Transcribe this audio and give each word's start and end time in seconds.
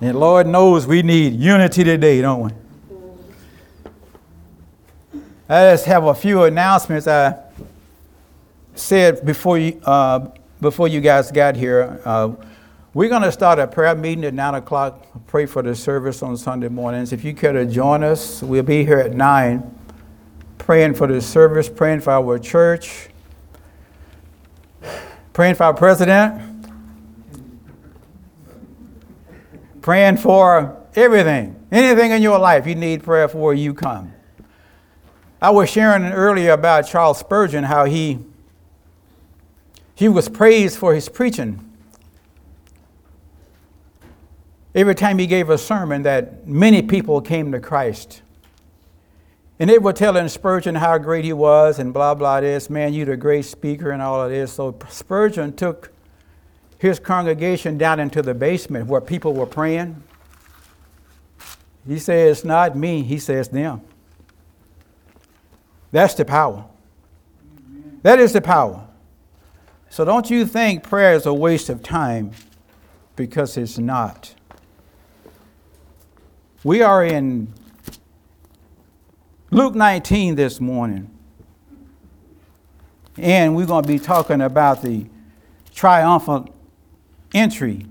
And 0.00 0.18
Lord 0.18 0.46
knows 0.46 0.86
we 0.86 1.02
need 1.02 1.34
unity 1.34 1.84
today, 1.84 2.20
don't 2.20 2.40
we? 2.40 2.50
I 5.48 5.72
just 5.72 5.86
have 5.86 6.04
a 6.04 6.14
few 6.14 6.44
announcements 6.44 7.06
I 7.06 7.36
said 8.74 9.24
before 9.24 9.58
you, 9.58 9.80
uh, 9.84 10.28
before 10.60 10.88
you 10.88 11.00
guys 11.00 11.32
got 11.32 11.56
here. 11.56 12.00
Uh, 12.04 12.32
we're 12.94 13.08
going 13.08 13.22
to 13.22 13.32
start 13.32 13.58
a 13.58 13.66
prayer 13.66 13.94
meeting 13.94 14.24
at 14.24 14.34
9 14.34 14.54
o'clock. 14.54 15.06
Pray 15.26 15.46
for 15.46 15.62
the 15.62 15.74
service 15.74 16.22
on 16.22 16.36
Sunday 16.36 16.68
mornings. 16.68 17.12
If 17.12 17.24
you 17.24 17.34
care 17.34 17.52
to 17.52 17.66
join 17.66 18.02
us, 18.02 18.42
we'll 18.42 18.62
be 18.62 18.84
here 18.84 18.98
at 18.98 19.14
9 19.14 19.74
praying 20.68 20.92
for 20.92 21.06
the 21.06 21.18
service, 21.18 21.66
praying 21.66 21.98
for 21.98 22.10
our 22.10 22.38
church, 22.38 23.08
praying 25.32 25.54
for 25.54 25.64
our 25.64 25.72
president, 25.72 26.57
praying 29.88 30.18
for 30.18 30.76
everything. 30.94 31.56
Anything 31.72 32.10
in 32.10 32.20
your 32.20 32.38
life 32.38 32.66
you 32.66 32.74
need 32.74 33.02
prayer 33.02 33.26
for, 33.26 33.54
you 33.54 33.72
come. 33.72 34.12
I 35.40 35.48
was 35.48 35.70
sharing 35.70 36.04
earlier 36.12 36.50
about 36.50 36.82
Charles 36.82 37.16
Spurgeon, 37.16 37.64
how 37.64 37.86
he, 37.86 38.18
he 39.94 40.06
was 40.06 40.28
praised 40.28 40.76
for 40.76 40.94
his 40.94 41.08
preaching. 41.08 41.72
Every 44.74 44.94
time 44.94 45.18
he 45.18 45.26
gave 45.26 45.48
a 45.48 45.56
sermon, 45.56 46.02
that 46.02 46.46
many 46.46 46.82
people 46.82 47.22
came 47.22 47.50
to 47.52 47.58
Christ. 47.58 48.20
And 49.58 49.70
they 49.70 49.78
were 49.78 49.94
telling 49.94 50.28
Spurgeon 50.28 50.74
how 50.74 50.98
great 50.98 51.24
he 51.24 51.32
was 51.32 51.78
and 51.78 51.94
blah, 51.94 52.14
blah, 52.14 52.42
this. 52.42 52.68
Man, 52.68 52.92
you're 52.92 53.12
a 53.12 53.16
great 53.16 53.46
speaker 53.46 53.90
and 53.90 54.02
all 54.02 54.20
of 54.20 54.28
this. 54.28 54.52
So 54.52 54.78
Spurgeon 54.90 55.56
took 55.56 55.94
his 56.78 56.98
congregation 57.00 57.76
down 57.76 58.00
into 58.00 58.22
the 58.22 58.34
basement 58.34 58.86
where 58.86 59.00
people 59.00 59.34
were 59.34 59.46
praying. 59.46 60.02
He 61.86 61.98
says, 61.98 62.44
not 62.44 62.76
me, 62.76 63.02
he 63.02 63.18
says, 63.18 63.48
them. 63.48 63.80
That's 65.90 66.14
the 66.14 66.24
power. 66.24 66.64
That 68.02 68.20
is 68.20 68.32
the 68.32 68.40
power. 68.40 68.86
So 69.90 70.04
don't 70.04 70.30
you 70.30 70.46
think 70.46 70.84
prayer 70.84 71.14
is 71.14 71.26
a 71.26 71.34
waste 71.34 71.68
of 71.68 71.82
time 71.82 72.32
because 73.16 73.56
it's 73.56 73.78
not. 73.78 74.34
We 76.62 76.82
are 76.82 77.04
in 77.04 77.52
Luke 79.50 79.74
19 79.74 80.34
this 80.34 80.60
morning. 80.60 81.10
And 83.16 83.56
we're 83.56 83.66
going 83.66 83.82
to 83.82 83.88
be 83.88 83.98
talking 83.98 84.42
about 84.42 84.82
the 84.82 85.06
triumphant 85.74 86.52
entry. 87.34 87.86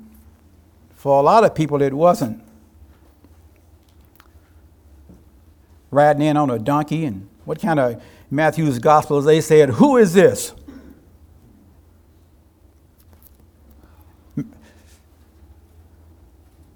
For 0.96 1.20
a 1.20 1.22
lot 1.22 1.44
of 1.44 1.56
people, 1.56 1.82
it 1.82 1.94
wasn't. 1.94 2.44
Riding 5.92 6.22
in 6.24 6.38
on 6.38 6.50
a 6.50 6.60
donkey, 6.60 7.06
and 7.06 7.30
what 7.46 7.62
kind 7.62 7.80
of 7.80 8.02
Matthew's 8.30 8.80
Gospels 8.80 9.26
they 9.26 9.40
said, 9.42 9.70
Who 9.70 9.98
is 9.98 10.14
this? 10.14 10.54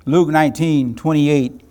Luke 0.06 0.30
19, 0.30 0.96
28. 0.96 1.62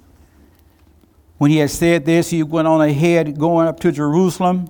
When 1.38 1.50
he 1.50 1.56
had 1.56 1.70
said 1.70 2.04
this, 2.04 2.30
he 2.30 2.42
went 2.42 2.68
on 2.68 2.80
ahead, 2.80 3.38
going 3.38 3.66
up 3.66 3.80
to 3.80 3.90
Jerusalem. 3.90 4.68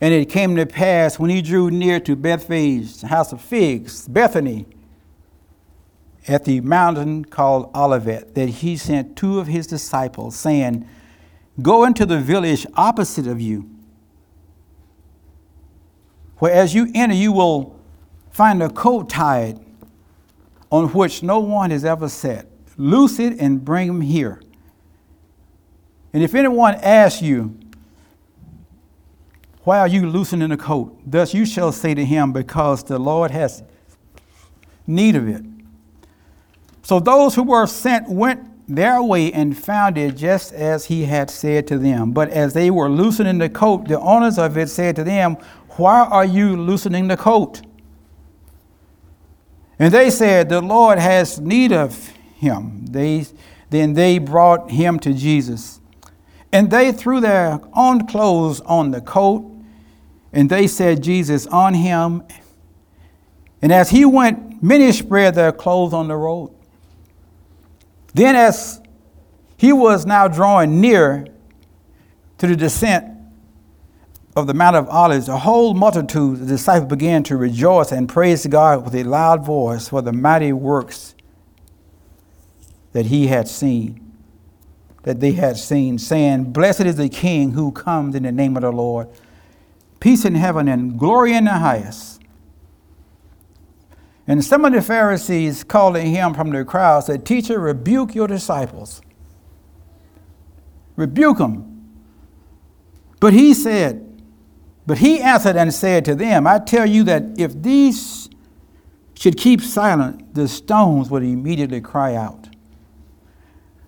And 0.00 0.14
it 0.14 0.26
came 0.26 0.54
to 0.56 0.66
pass 0.66 1.18
when 1.18 1.30
he 1.30 1.42
drew 1.42 1.70
near 1.70 1.98
to 2.00 2.14
Bethphage, 2.14 3.00
the 3.00 3.08
house 3.08 3.32
of 3.32 3.40
figs, 3.40 4.06
Bethany, 4.06 4.66
at 6.28 6.44
the 6.44 6.60
mountain 6.60 7.24
called 7.24 7.70
Olivet, 7.74 8.34
that 8.34 8.48
he 8.48 8.76
sent 8.76 9.16
two 9.16 9.40
of 9.40 9.46
his 9.46 9.66
disciples, 9.66 10.36
saying, 10.36 10.88
Go 11.60 11.84
into 11.84 12.06
the 12.06 12.20
village 12.20 12.66
opposite 12.74 13.26
of 13.26 13.40
you, 13.40 13.68
where 16.36 16.52
as 16.52 16.74
you 16.74 16.90
enter, 16.94 17.14
you 17.14 17.32
will 17.32 17.80
find 18.30 18.62
a 18.62 18.68
coat 18.68 19.08
tied 19.08 19.58
on 20.70 20.88
which 20.88 21.22
no 21.22 21.40
one 21.40 21.70
has 21.70 21.84
ever 21.84 22.08
sat. 22.08 22.46
Loose 22.76 23.18
it 23.18 23.40
and 23.40 23.64
bring 23.64 23.88
him 23.88 24.00
here. 24.00 24.40
And 26.12 26.22
if 26.22 26.34
anyone 26.34 26.74
asks 26.76 27.20
you, 27.20 27.58
Why 29.68 29.80
are 29.80 29.86
you 29.86 30.08
loosening 30.08 30.48
the 30.48 30.56
coat? 30.56 30.98
Thus 31.04 31.34
you 31.34 31.44
shall 31.44 31.72
say 31.72 31.92
to 31.92 32.02
him, 32.02 32.32
Because 32.32 32.82
the 32.82 32.98
Lord 32.98 33.30
has 33.32 33.62
need 34.86 35.14
of 35.14 35.28
it. 35.28 35.44
So 36.82 37.00
those 37.00 37.34
who 37.34 37.42
were 37.42 37.66
sent 37.66 38.08
went 38.08 38.48
their 38.66 39.02
way 39.02 39.30
and 39.30 39.54
found 39.54 39.98
it 39.98 40.16
just 40.16 40.54
as 40.54 40.86
he 40.86 41.04
had 41.04 41.28
said 41.28 41.66
to 41.66 41.76
them. 41.76 42.12
But 42.12 42.30
as 42.30 42.54
they 42.54 42.70
were 42.70 42.88
loosening 42.88 43.36
the 43.36 43.50
coat, 43.50 43.88
the 43.88 44.00
owners 44.00 44.38
of 44.38 44.56
it 44.56 44.70
said 44.70 44.96
to 44.96 45.04
them, 45.04 45.34
Why 45.76 46.00
are 46.06 46.24
you 46.24 46.56
loosening 46.56 47.08
the 47.08 47.18
coat? 47.18 47.60
And 49.78 49.92
they 49.92 50.08
said, 50.08 50.48
The 50.48 50.62
Lord 50.62 50.98
has 50.98 51.40
need 51.40 51.72
of 51.72 52.08
him. 52.36 52.86
They, 52.86 53.26
then 53.68 53.92
they 53.92 54.16
brought 54.16 54.70
him 54.70 54.98
to 55.00 55.12
Jesus. 55.12 55.78
And 56.54 56.70
they 56.70 56.90
threw 56.90 57.20
their 57.20 57.60
own 57.74 58.06
clothes 58.06 58.62
on 58.62 58.92
the 58.92 59.02
coat, 59.02 59.56
and 60.32 60.50
they 60.50 60.66
said, 60.66 61.02
Jesus 61.02 61.46
on 61.46 61.74
him. 61.74 62.22
And 63.62 63.72
as 63.72 63.90
he 63.90 64.04
went, 64.04 64.62
many 64.62 64.92
spread 64.92 65.34
their 65.34 65.52
clothes 65.52 65.92
on 65.92 66.08
the 66.08 66.16
road. 66.16 66.54
Then, 68.14 68.36
as 68.36 68.80
he 69.56 69.72
was 69.72 70.06
now 70.06 70.28
drawing 70.28 70.80
near 70.80 71.26
to 72.38 72.46
the 72.46 72.56
descent 72.56 73.16
of 74.36 74.46
the 74.46 74.54
Mount 74.54 74.76
of 74.76 74.88
Olives, 74.88 75.26
the 75.26 75.38
whole 75.38 75.74
multitude, 75.74 76.40
the 76.40 76.46
disciples 76.46 76.88
began 76.88 77.22
to 77.24 77.36
rejoice 77.36 77.90
and 77.90 78.08
praise 78.08 78.46
God 78.46 78.84
with 78.84 78.94
a 78.94 79.02
loud 79.02 79.44
voice 79.44 79.88
for 79.88 80.00
the 80.00 80.12
mighty 80.12 80.52
works 80.52 81.14
that 82.92 83.06
he 83.06 83.26
had 83.26 83.48
seen, 83.48 84.12
that 85.02 85.20
they 85.20 85.32
had 85.32 85.56
seen, 85.56 85.98
saying, 85.98 86.52
Blessed 86.52 86.82
is 86.82 86.96
the 86.96 87.08
King 87.08 87.52
who 87.52 87.72
comes 87.72 88.14
in 88.14 88.22
the 88.22 88.32
name 88.32 88.56
of 88.56 88.62
the 88.62 88.72
Lord. 88.72 89.08
Peace 90.00 90.24
in 90.24 90.34
heaven 90.34 90.68
and 90.68 90.98
glory 90.98 91.34
in 91.34 91.44
the 91.44 91.52
highest. 91.52 92.20
And 94.26 94.44
some 94.44 94.64
of 94.64 94.72
the 94.72 94.82
Pharisees 94.82 95.64
calling 95.64 96.08
him 96.08 96.34
from 96.34 96.50
the 96.50 96.64
crowd 96.64 97.04
said, 97.04 97.24
Teacher, 97.24 97.58
rebuke 97.58 98.14
your 98.14 98.28
disciples. 98.28 99.00
Rebuke 100.96 101.38
them. 101.38 101.98
But 103.20 103.32
he 103.32 103.54
said, 103.54 104.22
But 104.86 104.98
he 104.98 105.20
answered 105.20 105.56
and 105.56 105.72
said 105.72 106.04
to 106.04 106.14
them, 106.14 106.46
I 106.46 106.58
tell 106.58 106.86
you 106.86 107.04
that 107.04 107.22
if 107.38 107.60
these 107.60 108.28
should 109.14 109.36
keep 109.36 109.62
silent, 109.62 110.34
the 110.34 110.46
stones 110.46 111.10
would 111.10 111.22
immediately 111.22 111.80
cry 111.80 112.14
out. 112.14 112.48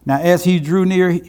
Now, 0.04 0.20
as 0.20 0.44
he 0.44 0.59
drew 0.59 0.84
near, 0.87 1.20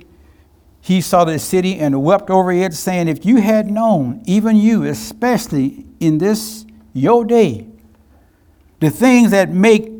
he 0.81 0.99
saw 0.99 1.23
the 1.23 1.37
city 1.37 1.77
and 1.77 2.03
wept 2.03 2.31
over 2.31 2.51
it, 2.51 2.73
saying, 2.73 3.07
If 3.07 3.23
you 3.23 3.37
had 3.37 3.69
known, 3.69 4.23
even 4.25 4.55
you, 4.55 4.83
especially 4.83 5.85
in 5.99 6.17
this 6.17 6.65
your 6.91 7.23
day, 7.23 7.67
the 8.79 8.89
things 8.89 9.29
that 9.29 9.49
make 9.49 9.91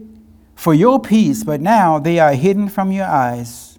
for 0.55 0.73
your 0.73 0.99
peace, 0.99 1.43
but 1.43 1.61
now 1.61 1.99
they 1.99 2.19
are 2.19 2.33
hidden 2.33 2.67
from 2.67 2.91
your 2.91 3.05
eyes. 3.05 3.77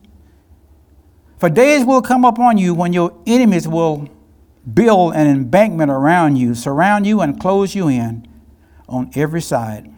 For 1.39 1.51
days 1.51 1.85
will 1.85 2.03
come 2.03 2.25
upon 2.25 2.57
you 2.57 2.73
when 2.73 2.93
your 2.93 3.21
enemies 3.27 3.67
will 3.67 4.09
build 4.73 5.15
an 5.15 5.27
embankment 5.27 5.91
around 5.91 6.37
you, 6.37 6.55
surround 6.55 7.05
you, 7.05 7.21
and 7.21 7.39
close 7.41 7.75
you 7.75 7.89
in 7.89 8.29
on 8.89 9.11
every 9.17 9.43
side, 9.43 9.93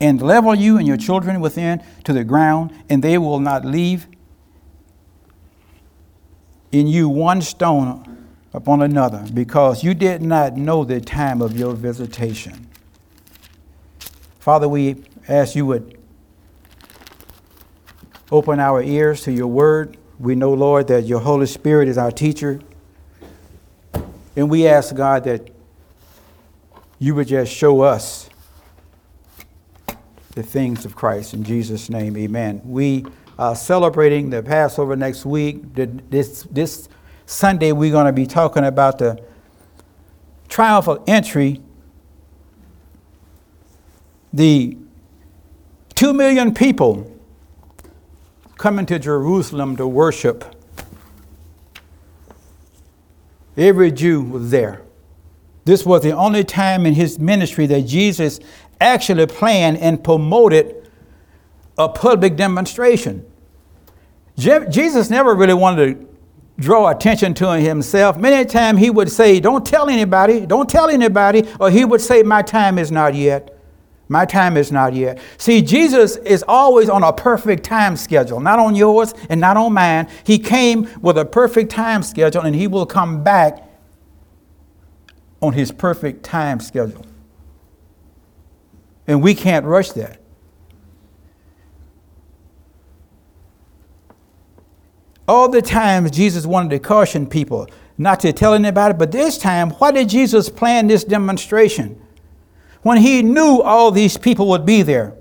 and 0.00 0.22
level 0.22 0.54
you 0.54 0.78
and 0.78 0.86
your 0.86 0.96
children 0.96 1.40
within 1.40 1.82
to 2.04 2.14
the 2.14 2.24
ground, 2.24 2.72
and 2.88 3.02
they 3.02 3.18
will 3.18 3.40
not 3.40 3.66
leave 3.66 4.06
in 6.72 6.86
you 6.86 7.08
one 7.08 7.42
stone 7.42 8.26
upon 8.52 8.82
another 8.82 9.24
because 9.34 9.84
you 9.84 9.94
did 9.94 10.22
not 10.22 10.56
know 10.56 10.84
the 10.84 11.00
time 11.00 11.42
of 11.42 11.56
your 11.56 11.74
visitation. 11.74 12.68
Father, 14.38 14.68
we 14.68 15.04
ask 15.28 15.54
you 15.56 15.66
would 15.66 15.98
open 18.30 18.58
our 18.60 18.82
ears 18.82 19.22
to 19.22 19.32
your 19.32 19.46
word. 19.46 19.96
We 20.18 20.34
know, 20.34 20.52
Lord, 20.54 20.88
that 20.88 21.04
your 21.04 21.20
Holy 21.20 21.46
Spirit 21.46 21.88
is 21.88 21.98
our 21.98 22.10
teacher. 22.10 22.60
And 24.34 24.50
we 24.50 24.66
ask, 24.66 24.94
God, 24.94 25.24
that 25.24 25.50
you 26.98 27.14
would 27.14 27.28
just 27.28 27.52
show 27.52 27.80
us 27.82 28.28
the 30.34 30.42
things 30.42 30.84
of 30.84 30.94
Christ. 30.94 31.34
In 31.34 31.44
Jesus' 31.44 31.88
name, 31.88 32.16
amen. 32.16 32.60
We 32.64 33.06
are 33.38 33.56
celebrating 33.56 34.30
the 34.30 34.42
Passover 34.42 34.96
next 34.96 35.26
week. 35.26 35.74
This, 35.74 36.42
this 36.50 36.88
Sunday, 37.26 37.72
we're 37.72 37.92
going 37.92 38.06
to 38.06 38.12
be 38.12 38.26
talking 38.26 38.64
about 38.64 38.98
the 38.98 39.22
triumphal 40.48 41.02
entry, 41.06 41.60
the 44.32 44.76
Two 45.96 46.12
million 46.12 46.52
people 46.52 47.10
coming 48.58 48.84
to 48.84 48.98
Jerusalem 48.98 49.78
to 49.78 49.88
worship. 49.88 50.44
Every 53.56 53.90
Jew 53.90 54.20
was 54.20 54.50
there. 54.50 54.82
This 55.64 55.86
was 55.86 56.02
the 56.02 56.12
only 56.12 56.44
time 56.44 56.84
in 56.84 56.92
his 56.92 57.18
ministry 57.18 57.64
that 57.68 57.86
Jesus 57.86 58.40
actually 58.78 59.26
planned 59.26 59.78
and 59.78 60.04
promoted 60.04 60.75
a 61.78 61.88
public 61.88 62.36
demonstration. 62.36 63.24
Je- 64.36 64.66
Jesus 64.70 65.10
never 65.10 65.34
really 65.34 65.54
wanted 65.54 65.98
to 66.00 66.06
draw 66.58 66.88
attention 66.88 67.34
to 67.34 67.52
himself. 67.58 68.16
Many 68.16 68.44
times 68.48 68.78
he 68.78 68.90
would 68.90 69.10
say, 69.10 69.40
Don't 69.40 69.64
tell 69.66 69.88
anybody, 69.88 70.46
don't 70.46 70.68
tell 70.68 70.88
anybody, 70.88 71.44
or 71.60 71.70
he 71.70 71.84
would 71.84 72.00
say, 72.00 72.22
My 72.22 72.42
time 72.42 72.78
is 72.78 72.90
not 72.90 73.14
yet. 73.14 73.52
My 74.08 74.24
time 74.24 74.56
is 74.56 74.70
not 74.70 74.94
yet. 74.94 75.18
See, 75.36 75.62
Jesus 75.62 76.16
is 76.18 76.44
always 76.46 76.88
on 76.88 77.02
a 77.02 77.12
perfect 77.12 77.64
time 77.64 77.96
schedule, 77.96 78.38
not 78.38 78.58
on 78.60 78.76
yours 78.76 79.12
and 79.28 79.40
not 79.40 79.56
on 79.56 79.72
mine. 79.72 80.08
He 80.24 80.38
came 80.38 80.88
with 81.00 81.18
a 81.18 81.24
perfect 81.24 81.72
time 81.72 82.04
schedule 82.04 82.42
and 82.42 82.54
he 82.54 82.68
will 82.68 82.86
come 82.86 83.24
back 83.24 83.68
on 85.40 85.54
his 85.54 85.72
perfect 85.72 86.22
time 86.22 86.60
schedule. 86.60 87.04
And 89.08 89.22
we 89.22 89.34
can't 89.34 89.66
rush 89.66 89.90
that. 89.92 90.20
All 95.28 95.48
the 95.48 95.62
times 95.62 96.10
Jesus 96.10 96.46
wanted 96.46 96.70
to 96.70 96.78
caution 96.78 97.26
people 97.26 97.68
not 97.98 98.20
to 98.20 98.32
tell 98.32 98.54
anybody, 98.54 98.94
but 98.94 99.10
this 99.10 99.38
time, 99.38 99.70
why 99.70 99.90
did 99.90 100.08
Jesus 100.08 100.48
plan 100.48 100.86
this 100.86 101.02
demonstration? 101.02 102.00
When 102.82 102.98
he 102.98 103.22
knew 103.22 103.62
all 103.62 103.90
these 103.90 104.16
people 104.16 104.48
would 104.48 104.66
be 104.66 104.82
there. 104.82 105.14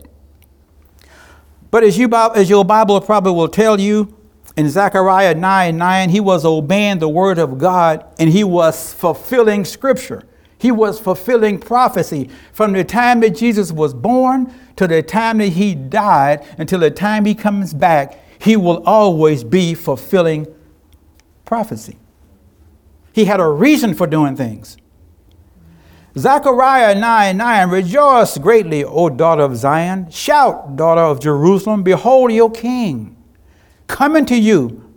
But 1.72 1.84
as, 1.84 1.98
you, 1.98 2.10
as 2.14 2.50
your 2.50 2.64
Bible 2.64 3.02
probably 3.02 3.34
will 3.34 3.48
tell 3.48 3.80
you, 3.80 4.16
in 4.58 4.70
Zechariah 4.70 5.36
9 5.36 5.78
9, 5.78 6.10
he 6.10 6.20
was 6.20 6.46
obeying 6.46 7.00
the 7.00 7.10
word 7.10 7.40
of 7.40 7.58
God 7.58 8.06
and 8.20 8.30
he 8.30 8.44
was 8.44 8.94
fulfilling 8.94 9.66
scripture. 9.66 10.24
He 10.58 10.72
was 10.72 11.00
fulfilling 11.00 11.60
prophecy 11.60 12.30
from 12.54 12.72
the 12.72 12.84
time 12.84 13.20
that 13.20 13.32
Jesus 13.32 13.72
was 13.72 13.94
born 13.94 14.54
to 14.78 14.88
the 14.88 15.04
time 15.04 15.40
that 15.40 15.50
he 15.50 15.76
died 15.76 16.46
until 16.58 16.80
the 16.80 16.92
time 16.92 17.26
he 17.26 17.36
comes 17.36 17.74
back. 17.74 18.25
He 18.46 18.56
will 18.56 18.84
always 18.86 19.44
be 19.44 19.74
fulfilling 19.74 20.46
prophecy. 21.46 21.98
He 23.12 23.26
had 23.26 23.40
a 23.40 23.48
reason 23.48 23.96
for 23.96 24.06
doing 24.06 24.36
things. 24.36 24.78
Zechariah 26.16 26.94
9 26.94 27.38
9, 27.38 27.70
rejoice 27.70 28.38
greatly, 28.38 28.84
O 28.84 29.10
daughter 29.10 29.42
of 29.42 29.58
Zion. 29.58 30.12
Shout, 30.12 30.76
daughter 30.76 31.02
of 31.02 31.20
Jerusalem, 31.20 31.82
behold 31.82 32.32
your 32.32 32.52
king 32.52 33.18
coming 33.88 34.28
to 34.28 34.38
you. 34.38 34.94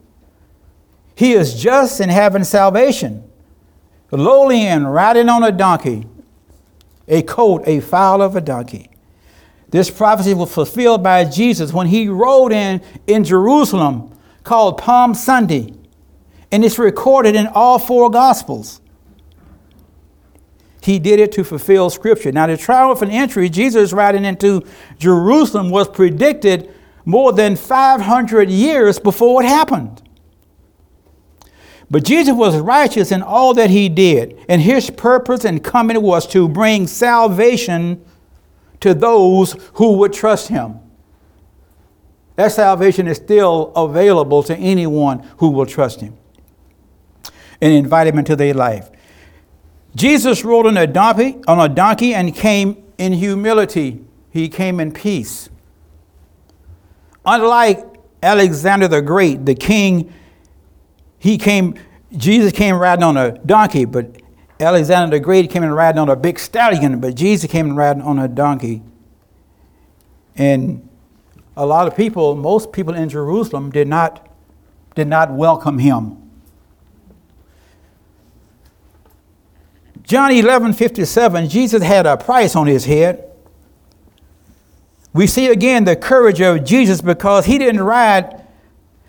He 1.15 1.33
is 1.33 1.61
just 1.61 2.01
and 2.01 2.11
having 2.11 2.45
salvation, 2.45 3.29
lowly 4.11 4.61
and 4.61 4.93
riding 4.93 5.31
on 5.31 5.43
a 5.43 5.51
donkey, 5.51 6.07
a 7.09 7.23
colt, 7.23 7.63
a 7.67 7.81
foal 7.81 8.21
of 8.21 8.37
a 8.37 8.43
donkey. 8.43 8.91
This 9.71 9.91
prophecy 9.91 10.35
was 10.35 10.53
fulfilled 10.53 11.03
by 11.03 11.25
Jesus 11.25 11.73
when 11.73 11.87
he 11.87 12.09
rode 12.09 12.53
in 12.53 12.81
in 13.07 13.25
Jerusalem 13.25 14.17
called 14.43 14.79
Palm 14.79 15.15
Sunday. 15.15 15.75
And 16.51 16.65
it's 16.65 16.79
recorded 16.79 17.37
in 17.37 17.47
all 17.49 17.79
four 17.79 18.11
Gospels. 18.11 18.81
He 20.83 20.99
did 20.99 21.21
it 21.21 21.33
to 21.33 21.45
fulfill 21.45 21.91
Scripture. 21.91 22.33
Now, 22.33 22.47
the 22.47 22.57
triumphant 22.57 23.13
entry 23.13 23.51
Jesus 23.51 23.93
riding 23.93 24.25
into 24.25 24.65
Jerusalem 24.99 25.69
was 25.69 25.87
predicted 25.87 26.73
more 27.05 27.33
than 27.33 27.57
500 27.57 28.49
years 28.49 28.99
before 28.99 29.43
it 29.43 29.47
happened. 29.47 30.03
But 31.91 32.05
Jesus 32.05 32.35
was 32.35 32.57
righteous 32.59 33.13
in 33.13 33.23
all 33.23 33.55
that 33.55 33.71
he 33.71 33.89
did, 33.89 34.39
and 34.49 34.61
his 34.61 34.91
purpose 34.91 35.45
and 35.45 35.63
coming 35.63 36.01
was 36.03 36.27
to 36.29 36.49
bring 36.49 36.87
salvation 36.87 38.05
to 38.81 38.95
those 38.95 39.57
who 39.75 39.93
would 39.95 40.13
trust 40.13 40.49
him. 40.49 40.81
That 42.37 42.53
salvation 42.53 43.09
is 43.09 43.17
still 43.17 43.73
available 43.75 44.43
to 44.45 44.57
anyone 44.57 45.27
who 45.39 45.51
will 45.51 45.67
trust 45.67 46.01
him 46.01 46.17
and 47.61 47.73
invite 47.73 48.07
him 48.07 48.19
into 48.19 48.37
their 48.37 48.55
life. 48.55 48.91
Jesus 49.97 50.45
rode 50.45 50.67
on 50.67 50.77
a 50.77 50.87
donkey, 50.87 51.39
on 51.49 51.59
a 51.59 51.69
donkey 51.69 52.15
and 52.15 52.33
came 52.35 52.85
in 52.99 53.13
humility. 53.13 54.05
He 54.31 54.49
came 54.49 54.79
in 54.79 54.93
peace. 54.93 55.49
Unlike 57.25 57.85
Alexander 58.23 58.87
the 58.87 59.03
Great, 59.03 59.45
the 59.45 59.55
king, 59.55 60.13
he 61.19 61.39
came, 61.39 61.75
Jesus 62.17 62.53
came 62.53 62.77
riding 62.77 63.03
on 63.03 63.17
a 63.17 63.33
donkey, 63.39 63.85
but 63.85 64.23
Alexander 64.61 65.17
the 65.17 65.21
Great 65.21 65.51
came 65.51 65.63
in 65.63 65.73
riding 65.73 65.99
on 65.99 66.09
a 66.09 66.17
big 66.17 66.39
stallion, 66.39 67.01
but 67.01 67.15
Jesus 67.15 67.51
came 67.51 67.67
in 67.67 67.77
riding 67.77 68.03
on 68.03 68.19
a 68.19 68.29
donkey. 68.29 68.83
And 70.37 70.89
a 71.57 71.65
lot 71.65 71.87
of 71.87 71.97
people, 71.97 72.35
most 72.35 72.73
people 72.73 72.95
in 72.95 73.09
Jerusalem, 73.09 73.71
did 73.71 73.89
not, 73.89 74.29
did 74.95 75.09
not 75.09 75.33
welcome 75.33 75.79
him. 75.79 76.17
John 80.03 80.33
11 80.33 80.73
57, 80.73 81.49
Jesus 81.49 81.83
had 81.83 82.07
a 82.07 82.17
price 82.17 82.57
on 82.57 82.67
his 82.67 82.87
head 82.87 83.29
we 85.13 85.27
see 85.27 85.47
again 85.47 85.85
the 85.85 85.97
courage 85.97 86.41
of 86.41 86.65
Jesus 86.65 87.01
because 87.01 87.47
he 87.47 87.59
didn't 87.59 87.81
ride, 87.81 88.47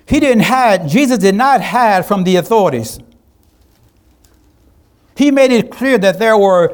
he 0.07 0.19
didn't 0.19 0.43
hide, 0.43 0.87
Jesus 0.87 1.17
did 1.17 1.35
not 1.35 1.61
hide 1.61 2.05
from 2.05 2.23
the 2.23 2.37
authorities. 2.37 2.99
He 5.19 5.31
made 5.31 5.51
it 5.51 5.69
clear 5.69 5.97
that 5.97 6.17
there 6.17 6.37
were 6.37 6.73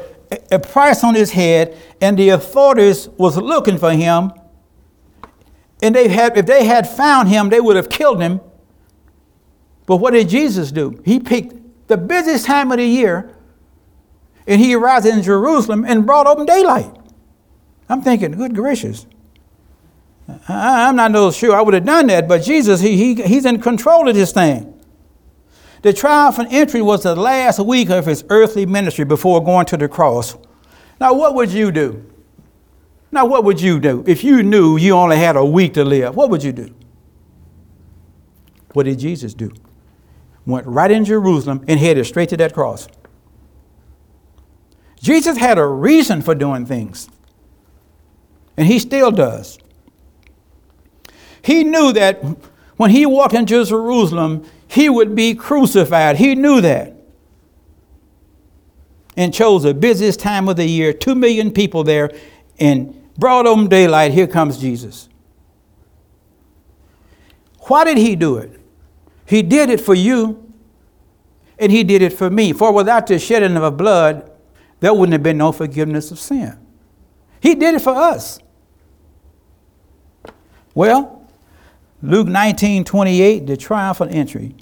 a 0.51 0.59
price 0.59 1.03
on 1.03 1.15
his 1.15 1.31
head 1.31 1.75
and 1.99 2.15
the 2.15 2.29
authorities 2.29 3.09
was 3.17 3.37
looking 3.37 3.79
for 3.79 3.89
him. 3.89 4.31
And 5.81 5.95
they 5.95 6.09
had, 6.09 6.37
if 6.37 6.45
they 6.45 6.65
had 6.65 6.87
found 6.87 7.27
him, 7.27 7.49
they 7.49 7.59
would 7.59 7.75
have 7.75 7.89
killed 7.89 8.21
him. 8.21 8.41
But 9.87 9.95
what 9.95 10.11
did 10.11 10.29
Jesus 10.29 10.71
do? 10.71 11.01
He 11.03 11.19
picked 11.19 11.87
the 11.87 11.97
busiest 11.97 12.45
time 12.45 12.71
of 12.71 12.77
the 12.77 12.85
year 12.85 13.35
and 14.45 14.61
he 14.61 14.75
arrived 14.75 15.07
in 15.07 15.23
Jerusalem 15.23 15.83
and 15.83 16.05
brought 16.05 16.27
open 16.27 16.45
daylight. 16.45 16.95
I'm 17.89 18.03
thinking, 18.03 18.29
good 18.33 18.53
gracious. 18.53 19.07
I'm 20.47 20.95
not 20.95 21.11
so 21.13 21.31
sure 21.31 21.55
I 21.55 21.63
would 21.63 21.73
have 21.73 21.85
done 21.85 22.05
that, 22.07 22.27
but 22.27 22.43
Jesus, 22.43 22.79
he, 22.79 22.95
he, 22.95 23.23
he's 23.23 23.45
in 23.45 23.59
control 23.59 24.07
of 24.07 24.13
this 24.13 24.31
thing. 24.31 24.74
The 25.85 25.93
triumphant 25.93 26.51
entry 26.51 26.81
was 26.81 27.03
the 27.03 27.15
last 27.15 27.59
week 27.59 27.91
of 27.91 28.07
his 28.07 28.25
earthly 28.29 28.65
ministry 28.65 29.05
before 29.05 29.43
going 29.43 29.67
to 29.67 29.77
the 29.77 29.87
cross. 29.87 30.35
Now, 30.99 31.13
what 31.13 31.35
would 31.35 31.51
you 31.51 31.71
do? 31.71 32.03
Now, 33.11 33.27
what 33.27 33.43
would 33.43 33.61
you 33.61 33.79
do 33.79 34.03
if 34.07 34.23
you 34.23 34.41
knew 34.41 34.77
you 34.77 34.93
only 34.93 35.17
had 35.17 35.35
a 35.35 35.45
week 35.45 35.75
to 35.75 35.85
live? 35.85 36.15
What 36.15 36.31
would 36.31 36.41
you 36.41 36.51
do? 36.53 36.73
What 38.73 38.87
did 38.87 38.97
Jesus 38.97 39.35
do? 39.35 39.53
Went 40.47 40.65
right 40.65 40.89
in 40.89 41.05
Jerusalem 41.05 41.63
and 41.67 41.79
headed 41.79 42.07
straight 42.07 42.29
to 42.29 42.37
that 42.37 42.55
cross. 42.55 42.87
Jesus 44.99 45.37
had 45.37 45.59
a 45.59 45.67
reason 45.67 46.23
for 46.23 46.33
doing 46.33 46.65
things, 46.65 47.09
and 48.57 48.65
he 48.65 48.79
still 48.79 49.11
does. 49.11 49.59
He 51.43 51.63
knew 51.63 51.93
that 51.93 52.25
when 52.77 52.89
he 52.89 53.05
walked 53.05 53.35
into 53.35 53.63
Jerusalem, 53.63 54.49
he 54.67 54.89
would 54.89 55.15
be 55.15 55.35
crucified. 55.35 56.17
He 56.17 56.35
knew 56.35 56.61
that. 56.61 56.93
And 59.17 59.33
chose 59.33 59.63
the 59.63 59.73
busiest 59.73 60.19
time 60.19 60.49
of 60.49 60.57
the 60.57 60.65
year, 60.65 60.91
two 60.91 61.15
million 61.15 61.51
people 61.51 61.83
there, 61.83 62.11
and 62.59 63.13
broad 63.17 63.47
open 63.47 63.67
daylight, 63.67 64.11
here 64.11 64.27
comes 64.27 64.57
Jesus. 64.57 65.07
Why 67.61 67.83
did 67.83 67.97
he 67.97 68.15
do 68.15 68.37
it? 68.37 68.59
He 69.25 69.41
did 69.41 69.69
it 69.69 69.81
for 69.81 69.93
you, 69.93 70.53
and 71.57 71.71
he 71.71 71.83
did 71.83 72.01
it 72.01 72.13
for 72.13 72.29
me. 72.29 72.53
For 72.53 72.71
without 72.71 73.07
the 73.07 73.17
shedding 73.17 73.55
of 73.57 73.77
blood, 73.77 74.29
there 74.81 74.93
wouldn't 74.93 75.13
have 75.13 75.23
been 75.23 75.37
no 75.37 75.51
forgiveness 75.51 76.11
of 76.11 76.19
sin. 76.19 76.57
He 77.39 77.55
did 77.55 77.75
it 77.75 77.81
for 77.81 77.95
us. 77.95 78.39
Well, 80.73 81.24
Luke 82.05 82.27
19 82.27 82.83
28, 82.83 83.47
the 83.47 83.57
triumphant 83.57 84.13
entry. 84.13 84.55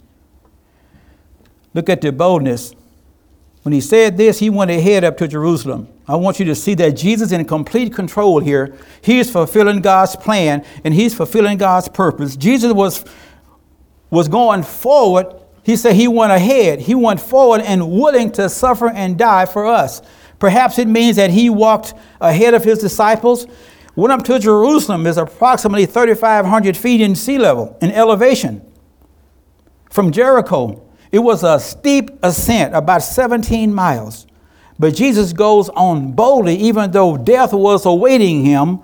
Look 1.74 1.90
at 1.90 2.02
the 2.02 2.12
boldness. 2.12 2.74
When 3.64 3.74
he 3.74 3.82
said 3.82 4.18
this, 4.18 4.40
he 4.40 4.50
went 4.50 4.72
ahead 4.72 5.04
up 5.04 5.18
to 5.18 5.28
Jerusalem. 5.28 5.88
I 6.08 6.18
want 6.18 6.38
you 6.38 6.46
to 6.46 6.56
see 6.56 6.74
that 6.76 6.92
Jesus 6.92 7.32
in 7.32 7.46
complete 7.46 7.94
control 7.94 8.40
here. 8.40 8.76
He 9.02 9.20
is 9.20 9.32
fulfilling 9.32 9.82
God's 9.82 10.16
plan 10.18 10.66
and 10.84 10.94
he's 10.94 11.16
fulfilling 11.16 11.58
God's 11.58 11.88
purpose. 11.88 12.36
Jesus 12.36 12.74
was, 12.74 13.06
was 14.10 14.28
going 14.28 14.64
forward. 14.64 15.34
He 15.64 15.78
said 15.78 15.96
he 15.96 16.10
went 16.10 16.34
ahead. 16.34 16.82
He 16.82 16.94
went 16.94 17.22
forward 17.22 17.62
and 17.62 17.90
willing 17.90 18.34
to 18.34 18.50
suffer 18.50 18.90
and 18.90 19.18
die 19.18 19.46
for 19.46 19.66
us. 19.66 20.02
Perhaps 20.40 20.78
it 20.78 20.90
means 20.90 21.16
that 21.16 21.30
he 21.30 21.50
walked 21.50 21.94
ahead 22.20 22.54
of 22.54 22.66
his 22.66 22.80
disciples 22.80 23.48
went 23.96 24.12
up 24.12 24.24
to 24.24 24.40
Jerusalem 24.40 25.06
is 25.06 25.18
approximately 25.18 25.86
3,500 25.86 26.76
feet 26.76 27.02
in 27.02 27.16
sea 27.16 27.38
level, 27.38 27.78
in 27.82 27.92
elevation. 27.92 28.62
From 29.90 30.12
Jericho, 30.12 30.84
it 31.12 31.20
was 31.20 31.44
a 31.44 31.60
steep 31.60 32.10
ascent, 32.24 32.74
about 32.74 33.04
17 33.04 33.74
miles. 33.74 34.26
But 34.80 34.96
Jesus 34.96 35.34
goes 35.34 35.70
on 35.70 36.14
boldly, 36.14 36.56
even 36.56 36.92
though 36.92 37.18
death 37.18 37.54
was 37.54 37.86
awaiting 37.86 38.44
him. 38.44 38.80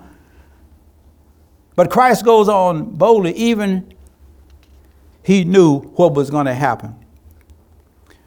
But 1.74 1.90
Christ 1.90 2.24
goes 2.24 2.48
on 2.48 2.94
boldly, 2.94 3.32
even 3.32 3.92
he 5.24 5.42
knew 5.44 5.80
what 5.80 6.14
was 6.14 6.30
going 6.30 6.46
to 6.46 6.54
happen. 6.54 6.94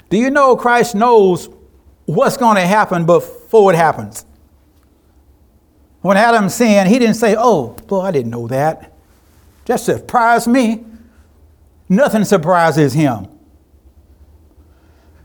Do 0.09 0.17
you 0.17 0.29
know 0.29 0.55
Christ 0.55 0.95
knows 0.95 1.49
what's 2.05 2.37
going 2.37 2.55
to 2.55 2.67
happen 2.67 3.05
before 3.05 3.73
it 3.73 3.77
happens? 3.77 4.25
When 6.03 6.17
Adam 6.17 6.49
sinned, 6.49 6.89
he 6.89 6.99
didn't 6.99 7.15
say, 7.15 7.33
Oh, 7.37 7.69
boy, 7.87 8.01
I 8.01 8.11
didn't 8.11 8.29
know 8.29 8.47
that. 8.49 8.91
That 9.65 9.79
surprised 9.79 10.47
me. 10.47 10.83
Nothing 11.87 12.25
surprises 12.25 12.91
him. 12.91 13.29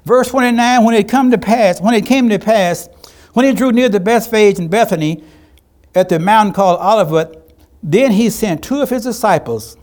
Verse 0.04 0.28
29, 0.28 0.84
when 0.84 0.94
it 0.94 1.08
come 1.08 1.32
to 1.32 1.38
pass, 1.38 1.80
when 1.80 1.94
it 1.94 2.06
came 2.06 2.28
to 2.28 2.38
pass, 2.38 2.88
when 3.32 3.44
he 3.44 3.52
drew 3.52 3.72
near 3.72 3.88
the 3.88 3.98
Bethphage 3.98 4.60
in 4.60 4.68
Bethany 4.68 5.24
at 5.96 6.08
the 6.08 6.20
mountain 6.20 6.54
called 6.54 6.78
Olivet, 6.80 7.56
then 7.82 8.12
he 8.12 8.30
sent 8.30 8.62
two 8.62 8.80
of 8.80 8.88
his 8.88 9.02
disciples, 9.02 9.76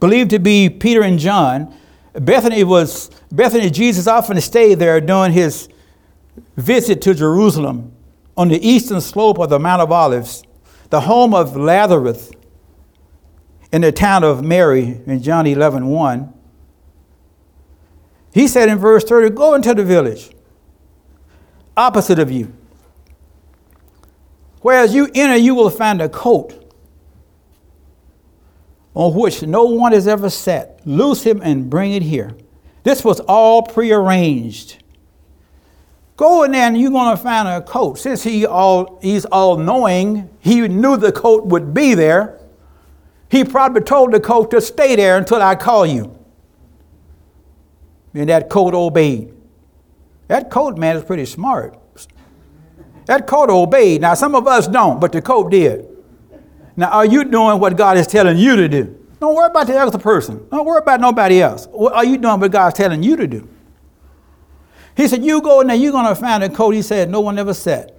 believed 0.00 0.30
to 0.30 0.38
be 0.38 0.68
Peter 0.68 1.02
and 1.02 1.18
John. 1.18 1.74
Bethany 2.12 2.62
was 2.62 3.10
Bethany, 3.32 3.70
Jesus 3.70 4.06
often 4.06 4.38
stayed 4.42 4.78
there 4.78 5.00
during 5.00 5.32
his 5.32 5.70
visit 6.56 7.00
to 7.02 7.14
Jerusalem 7.14 7.93
on 8.36 8.48
the 8.48 8.66
eastern 8.66 9.00
slope 9.00 9.38
of 9.38 9.50
the 9.50 9.58
Mount 9.58 9.82
of 9.82 9.92
Olives, 9.92 10.42
the 10.90 11.00
home 11.00 11.34
of 11.34 11.56
Lazarus 11.56 12.30
in 13.72 13.82
the 13.82 13.92
town 13.92 14.22
of 14.24 14.42
Mary 14.42 15.00
in 15.06 15.22
John 15.22 15.46
11 15.46 15.86
1. 15.86 16.32
He 18.32 18.48
said 18.48 18.68
in 18.68 18.78
verse 18.78 19.04
30, 19.04 19.30
Go 19.30 19.54
into 19.54 19.74
the 19.74 19.84
village 19.84 20.30
opposite 21.76 22.18
of 22.18 22.30
you. 22.30 22.52
Whereas 24.60 24.94
you 24.94 25.08
enter, 25.14 25.36
you 25.36 25.54
will 25.54 25.70
find 25.70 26.00
a 26.00 26.08
coat 26.08 26.72
on 28.94 29.12
which 29.14 29.42
no 29.42 29.64
one 29.64 29.92
has 29.92 30.06
ever 30.06 30.30
sat. 30.30 30.80
Loose 30.86 31.22
him 31.22 31.40
and 31.42 31.68
bring 31.68 31.92
it 31.92 32.02
here. 32.02 32.36
This 32.82 33.04
was 33.04 33.20
all 33.20 33.62
prearranged. 33.62 34.83
Go 36.16 36.44
in 36.44 36.52
there 36.52 36.68
and 36.68 36.80
you're 36.80 36.90
going 36.90 37.16
to 37.16 37.22
find 37.22 37.48
a 37.48 37.60
coat. 37.60 37.98
Since 37.98 38.22
he 38.22 38.46
all, 38.46 38.98
he's 39.02 39.24
all 39.24 39.56
knowing, 39.56 40.30
he 40.38 40.66
knew 40.68 40.96
the 40.96 41.10
coat 41.10 41.46
would 41.46 41.74
be 41.74 41.94
there. 41.94 42.40
He 43.28 43.42
probably 43.42 43.82
told 43.82 44.12
the 44.12 44.20
coat 44.20 44.50
to 44.52 44.60
stay 44.60 44.94
there 44.94 45.16
until 45.16 45.42
I 45.42 45.56
call 45.56 45.84
you. 45.86 46.16
And 48.14 48.28
that 48.28 48.48
coat 48.48 48.74
obeyed. 48.74 49.32
That 50.28 50.50
coat 50.50 50.78
man 50.78 50.96
is 50.96 51.02
pretty 51.02 51.26
smart. 51.26 51.76
That 53.06 53.26
coat 53.26 53.50
obeyed. 53.50 54.00
Now, 54.00 54.14
some 54.14 54.34
of 54.36 54.46
us 54.46 54.68
don't, 54.68 55.00
but 55.00 55.12
the 55.12 55.20
coat 55.20 55.50
did. 55.50 55.88
Now, 56.76 56.90
are 56.90 57.04
you 57.04 57.24
doing 57.24 57.58
what 57.58 57.76
God 57.76 57.96
is 57.96 58.06
telling 58.06 58.38
you 58.38 58.56
to 58.56 58.68
do? 58.68 58.98
Don't 59.20 59.34
worry 59.34 59.46
about 59.46 59.66
the 59.66 59.76
other 59.76 59.98
person. 59.98 60.46
Don't 60.50 60.64
worry 60.64 60.78
about 60.78 61.00
nobody 61.00 61.42
else. 61.42 61.66
What 61.66 61.92
are 61.92 62.04
you 62.04 62.18
doing 62.18 62.40
what 62.40 62.52
God's 62.52 62.76
telling 62.76 63.02
you 63.02 63.16
to 63.16 63.26
do? 63.26 63.48
He 64.96 65.08
said, 65.08 65.24
You 65.24 65.40
go 65.42 65.60
in 65.60 65.66
there, 65.66 65.76
you're 65.76 65.92
going 65.92 66.06
to 66.06 66.14
find 66.14 66.42
a 66.42 66.48
coat. 66.48 66.70
He 66.74 66.82
said, 66.82 67.10
No 67.10 67.20
one 67.20 67.38
ever 67.38 67.54
said. 67.54 67.92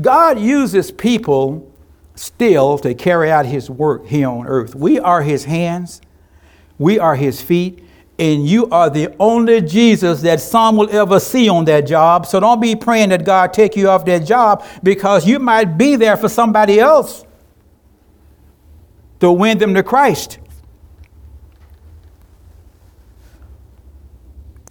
God 0.00 0.38
uses 0.38 0.90
people 0.90 1.70
still 2.14 2.78
to 2.78 2.94
carry 2.94 3.30
out 3.30 3.46
his 3.46 3.70
work 3.70 4.06
here 4.06 4.28
on 4.28 4.46
earth. 4.46 4.74
We 4.74 4.98
are 4.98 5.22
his 5.22 5.44
hands, 5.44 6.00
we 6.78 6.98
are 6.98 7.14
his 7.14 7.40
feet, 7.40 7.84
and 8.18 8.46
you 8.46 8.68
are 8.70 8.90
the 8.90 9.14
only 9.18 9.60
Jesus 9.60 10.22
that 10.22 10.40
some 10.40 10.76
will 10.76 10.90
ever 10.90 11.18
see 11.18 11.48
on 11.48 11.64
that 11.66 11.86
job. 11.86 12.26
So 12.26 12.40
don't 12.40 12.60
be 12.60 12.76
praying 12.76 13.10
that 13.10 13.24
God 13.24 13.52
take 13.52 13.76
you 13.76 13.88
off 13.88 14.04
that 14.06 14.26
job 14.26 14.64
because 14.82 15.26
you 15.26 15.38
might 15.38 15.78
be 15.78 15.96
there 15.96 16.16
for 16.16 16.28
somebody 16.28 16.78
else 16.78 17.24
to 19.20 19.30
win 19.32 19.58
them 19.58 19.74
to 19.74 19.82
Christ. 19.82 20.38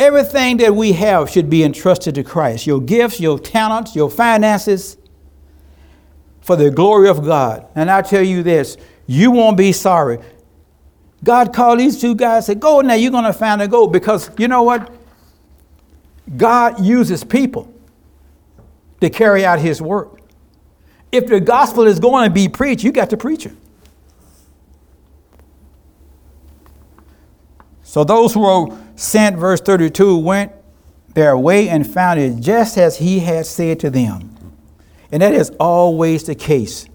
Everything 0.01 0.57
that 0.57 0.73
we 0.73 0.93
have 0.93 1.29
should 1.29 1.47
be 1.47 1.63
entrusted 1.63 2.15
to 2.15 2.23
Christ 2.23 2.65
your 2.65 2.81
gifts, 2.81 3.19
your 3.19 3.37
talents, 3.37 3.95
your 3.95 4.09
finances 4.09 4.97
for 6.41 6.55
the 6.55 6.71
glory 6.71 7.07
of 7.07 7.23
God. 7.23 7.67
And 7.75 7.91
I 7.91 8.01
tell 8.01 8.23
you 8.23 8.41
this 8.41 8.77
you 9.05 9.29
won't 9.29 9.57
be 9.57 9.71
sorry. 9.71 10.17
God 11.23 11.53
called 11.53 11.79
these 11.79 12.01
two 12.01 12.15
guys 12.15 12.37
and 12.37 12.45
said, 12.45 12.59
Go 12.59 12.81
now, 12.81 12.95
you're 12.95 13.11
going 13.11 13.25
to 13.25 13.33
find 13.33 13.61
a 13.61 13.67
gold. 13.67 13.93
Because 13.93 14.31
you 14.39 14.47
know 14.47 14.63
what? 14.63 14.91
God 16.35 16.83
uses 16.83 17.23
people 17.23 17.71
to 19.01 19.09
carry 19.11 19.45
out 19.45 19.59
his 19.59 19.83
work. 19.83 20.19
If 21.11 21.27
the 21.27 21.39
gospel 21.39 21.85
is 21.85 21.99
going 21.99 22.27
to 22.27 22.33
be 22.33 22.49
preached, 22.49 22.83
you 22.83 22.91
got 22.91 23.11
to 23.11 23.17
preach 23.17 23.45
it. 23.45 23.53
So 27.91 28.05
those 28.05 28.33
who 28.33 28.39
were 28.39 28.77
sent, 28.95 29.35
verse 29.35 29.59
32, 29.59 30.17
went 30.17 30.53
their 31.13 31.37
way 31.37 31.67
and 31.67 31.85
found 31.85 32.21
it 32.21 32.39
just 32.39 32.77
as 32.77 32.99
he 32.99 33.19
had 33.19 33.45
said 33.45 33.81
to 33.81 33.89
them. 33.89 34.33
And 35.11 35.21
that 35.21 35.33
is 35.33 35.49
always 35.59 36.23
the 36.23 36.33
case. 36.33 36.85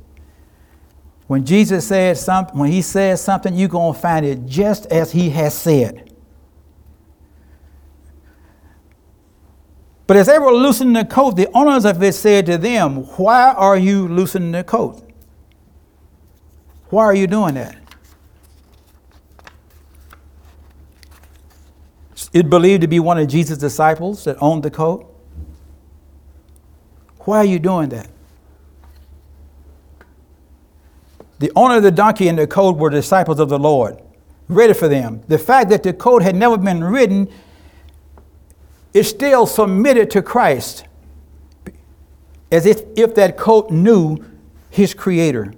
When 1.27 1.45
Jesus 1.45 1.87
said 1.87 2.17
something, 2.17 2.59
when 2.59 2.73
he 2.73 2.81
says 2.81 3.23
something, 3.23 3.55
you're 3.55 3.69
going 3.69 3.93
to 3.93 4.01
find 4.01 4.25
it 4.25 4.47
just 4.47 4.87
as 4.87 5.13
he 5.13 5.29
has 5.29 5.53
said. 5.53 6.15
But 10.07 10.17
as 10.17 10.29
they 10.29 10.39
were 10.39 10.51
loosening 10.51 10.95
the 10.95 11.05
coat, 11.05 11.33
the 11.37 11.51
owners 11.53 11.85
of 11.85 12.03
it 12.03 12.15
said 12.15 12.47
to 12.47 12.57
them, 12.57 13.05
Why 13.19 13.53
are 13.53 13.77
you 13.77 14.09
loosening 14.09 14.53
the 14.53 14.65
coat? 14.65 15.03
Why 16.89 17.05
are 17.05 17.15
you 17.15 17.27
doing 17.27 17.57
that? 17.57 17.86
It 22.37 22.51
believed 22.51 22.83
to 22.83 22.87
be 22.87 23.01
one 23.01 23.17
of 23.17 23.29
Jesus' 23.29 23.57
disciples 23.57 24.25
that 24.25 24.37
owned 24.43 24.63
the 24.63 24.71
coat. 24.71 25.11
Why 27.21 27.39
are 27.39 27.47
you 27.47 27.59
doing 27.59 27.89
that? 27.89 28.11
The 31.39 31.51
owner 31.57 31.79
of 31.79 31.83
the 31.83 31.91
donkey 31.91 32.29
and 32.29 32.39
the 32.39 32.47
coat 32.47 32.77
were 32.77 32.91
disciples 32.91 33.41
of 33.41 33.49
the 33.49 33.59
Lord, 33.59 34.03
ready 34.49 34.75
for 34.75 34.87
them. 34.87 35.23
The 35.29 35.39
fact 35.39 35.71
that 35.71 35.83
the 35.83 35.95
coat 35.95 36.21
had 36.21 36.37
never 36.37 36.59
been 36.59 36.85
written 36.85 37.33
is 38.93 39.09
still 39.09 39.47
submitted 39.47 40.11
to 40.11 40.21
Christ, 40.21 40.85
as 42.53 42.67
if, 42.67 42.83
if 42.99 43.15
that 43.15 43.39
coat 43.39 43.71
knew 43.71 44.19
his 44.69 44.93
creator. 44.93 45.55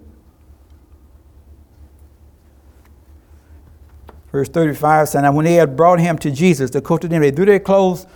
Verse 4.30 4.48
35 4.48 5.08
says, 5.08 5.22
And 5.22 5.34
when 5.34 5.44
they 5.44 5.54
had 5.54 5.76
brought 5.76 6.00
him 6.00 6.18
to 6.18 6.30
Jesus, 6.30 6.70
the 6.70 6.80
coat 6.80 7.02
to 7.02 7.08
them, 7.08 7.22
they 7.22 7.30
threw 7.30 7.46
their 7.46 7.60
clothes 7.60 8.06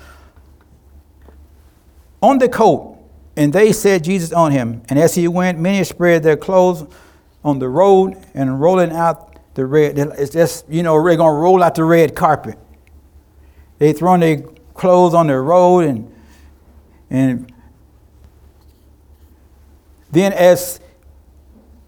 on 2.20 2.38
the 2.38 2.48
coat, 2.48 2.98
and 3.36 3.52
they 3.52 3.72
set 3.72 4.04
Jesus 4.04 4.32
on 4.32 4.52
him. 4.52 4.82
And 4.88 4.98
as 4.98 5.14
he 5.14 5.26
went, 5.26 5.58
many 5.58 5.82
spread 5.84 6.22
their 6.22 6.36
clothes 6.36 6.86
on 7.44 7.58
the 7.58 7.68
road 7.68 8.16
and 8.34 8.60
rolling 8.60 8.92
out 8.92 9.38
the 9.54 9.66
red. 9.66 9.98
It's 9.98 10.32
just, 10.32 10.68
you 10.68 10.82
know, 10.82 11.02
they're 11.02 11.16
going 11.16 11.34
to 11.34 11.40
roll 11.40 11.62
out 11.62 11.74
the 11.74 11.84
red 11.84 12.14
carpet. 12.14 12.58
They 13.78 13.92
throwing 13.92 14.20
their 14.20 14.42
clothes 14.74 15.14
on 15.14 15.26
the 15.26 15.38
road 15.38 15.84
and 15.84 16.08
and 17.10 17.52
then 20.10 20.32
as 20.32 20.80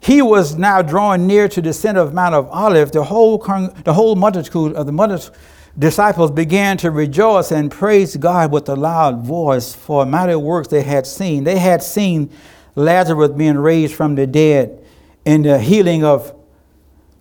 he 0.04 0.20
was 0.20 0.56
now 0.56 0.82
drawing 0.82 1.26
near 1.26 1.48
to 1.48 1.62
the 1.62 1.72
center 1.72 2.00
of 2.00 2.12
Mount 2.12 2.34
of 2.34 2.46
Olives. 2.48 2.90
The 2.90 3.04
whole, 3.04 3.38
the 3.38 3.94
whole 3.94 4.14
multitude 4.16 4.74
of 4.74 4.84
the 4.84 4.92
mother's 4.92 5.30
disciples 5.78 6.30
began 6.30 6.76
to 6.78 6.90
rejoice 6.90 7.50
and 7.50 7.70
praise 7.70 8.14
God 8.14 8.52
with 8.52 8.68
a 8.68 8.76
loud 8.76 9.24
voice 9.24 9.74
for 9.74 10.04
mighty 10.04 10.34
works 10.34 10.68
they 10.68 10.82
had 10.82 11.06
seen. 11.06 11.44
They 11.44 11.58
had 11.58 11.82
seen 11.82 12.30
Lazarus 12.74 13.30
being 13.30 13.56
raised 13.56 13.94
from 13.94 14.14
the 14.14 14.26
dead 14.26 14.84
and 15.24 15.42
the 15.42 15.58
healing 15.58 16.04
of 16.04 16.34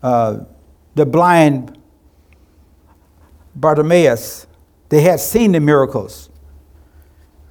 uh, 0.02 0.40
the 0.96 1.06
blind 1.06 1.78
Bartimaeus. 3.56 4.46
They 4.90 5.04
had 5.04 5.22
seen 5.22 5.54
the 5.54 5.62
miracles. 5.62 6.30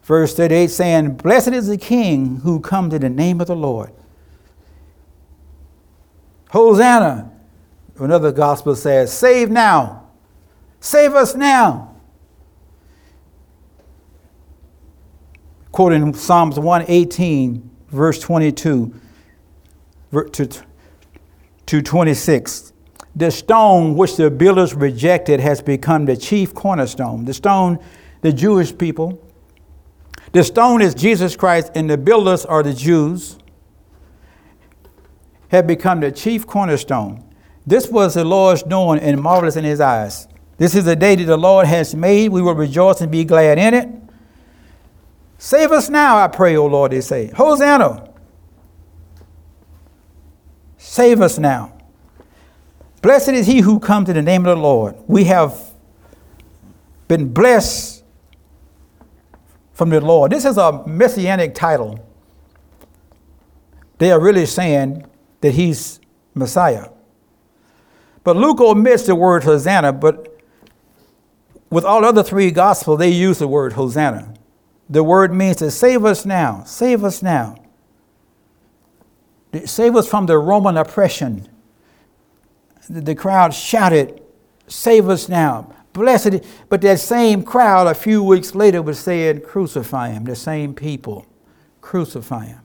Verse 0.02 0.34
38 0.34 0.68
saying, 0.68 1.14
Blessed 1.14 1.48
is 1.48 1.68
the 1.68 1.78
King 1.78 2.40
who 2.40 2.60
comes 2.60 2.92
in 2.92 3.00
the 3.00 3.08
name 3.08 3.40
of 3.40 3.46
the 3.46 3.56
Lord. 3.56 3.92
Hosanna. 6.52 7.30
Another 7.98 8.32
gospel 8.32 8.74
says, 8.74 9.12
Save 9.12 9.50
now. 9.50 10.08
Save 10.80 11.14
us 11.14 11.34
now. 11.34 11.92
quoting 15.72 16.12
Psalms 16.12 16.58
118, 16.58 17.70
verse 17.88 18.20
22 18.20 18.94
to, 20.32 20.48
to 21.66 21.82
26. 21.82 22.72
The 23.16 23.30
stone 23.30 23.96
which 23.96 24.16
the 24.16 24.30
builders 24.30 24.74
rejected 24.74 25.40
has 25.40 25.60
become 25.62 26.04
the 26.04 26.16
chief 26.16 26.54
cornerstone. 26.54 27.24
The 27.24 27.34
stone, 27.34 27.78
the 28.20 28.32
Jewish 28.32 28.76
people. 28.76 29.26
The 30.32 30.44
stone 30.44 30.80
is 30.80 30.94
Jesus 30.94 31.36
Christ, 31.36 31.72
and 31.74 31.88
the 31.90 31.98
builders 31.98 32.44
are 32.44 32.62
the 32.62 32.72
Jews, 32.72 33.38
have 35.52 35.66
become 35.66 36.00
the 36.00 36.10
chief 36.10 36.46
cornerstone. 36.46 37.22
This 37.66 37.86
was 37.88 38.14
the 38.14 38.24
Lord's 38.24 38.62
doing 38.62 38.98
and 38.98 39.20
marvelous 39.20 39.54
in 39.54 39.64
his 39.64 39.80
eyes. 39.80 40.26
This 40.56 40.74
is 40.74 40.84
the 40.84 40.96
day 40.96 41.14
that 41.14 41.24
the 41.24 41.36
Lord 41.36 41.66
has 41.66 41.94
made. 41.94 42.30
We 42.30 42.42
will 42.42 42.54
rejoice 42.54 43.00
and 43.00 43.12
be 43.12 43.24
glad 43.24 43.58
in 43.58 43.74
it. 43.74 43.88
Save 45.38 45.72
us 45.72 45.88
now, 45.88 46.16
I 46.18 46.28
pray, 46.28 46.56
O 46.56 46.66
Lord, 46.66 46.92
they 46.92 47.00
say. 47.00 47.30
Hosanna. 47.36 48.10
Save 50.78 51.20
us 51.20 51.38
now. 51.38 51.78
Blessed 53.02 53.30
is 53.30 53.46
he 53.46 53.60
who 53.60 53.78
comes 53.78 54.08
in 54.08 54.14
the 54.14 54.22
name 54.22 54.46
of 54.46 54.56
the 54.56 54.62
Lord. 54.62 54.96
We 55.06 55.24
have 55.24 55.58
been 57.08 57.32
blessed 57.32 58.04
from 59.72 59.90
the 59.90 60.00
Lord. 60.00 60.32
This 60.32 60.44
is 60.44 60.56
a 60.56 60.86
messianic 60.86 61.54
title. 61.54 61.98
They 63.98 64.12
are 64.12 64.20
really 64.20 64.46
saying 64.46 65.04
that 65.42 65.52
he's 65.52 66.00
Messiah. 66.34 66.88
But 68.24 68.36
Luke 68.36 68.60
omits 68.60 69.04
the 69.04 69.14
word 69.14 69.44
Hosanna, 69.44 69.92
but 69.92 70.40
with 71.70 71.84
all 71.84 72.04
other 72.04 72.22
three 72.22 72.50
gospels, 72.50 72.98
they 72.98 73.10
use 73.10 73.38
the 73.38 73.48
word 73.48 73.74
Hosanna. 73.74 74.34
The 74.88 75.04
word 75.04 75.32
means 75.32 75.56
to 75.56 75.70
save 75.70 76.04
us 76.04 76.24
now, 76.24 76.64
save 76.64 77.04
us 77.04 77.22
now. 77.22 77.56
Save 79.66 79.96
us 79.96 80.08
from 80.08 80.26
the 80.26 80.38
Roman 80.38 80.78
oppression. 80.78 81.48
The 82.88 83.14
crowd 83.14 83.52
shouted, 83.52 84.22
Save 84.66 85.08
us 85.10 85.28
now. 85.28 85.74
Blessed. 85.92 86.42
But 86.70 86.80
that 86.82 87.00
same 87.00 87.42
crowd 87.42 87.86
a 87.86 87.94
few 87.94 88.22
weeks 88.22 88.54
later 88.54 88.80
was 88.80 88.98
saying, 88.98 89.42
Crucify 89.42 90.10
him. 90.10 90.24
The 90.24 90.36
same 90.36 90.74
people, 90.74 91.26
crucify 91.82 92.46
him. 92.46 92.61